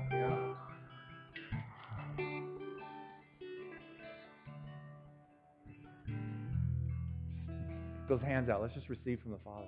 [8.08, 8.61] Those hands out.
[8.61, 9.66] Let's just receive from the Father.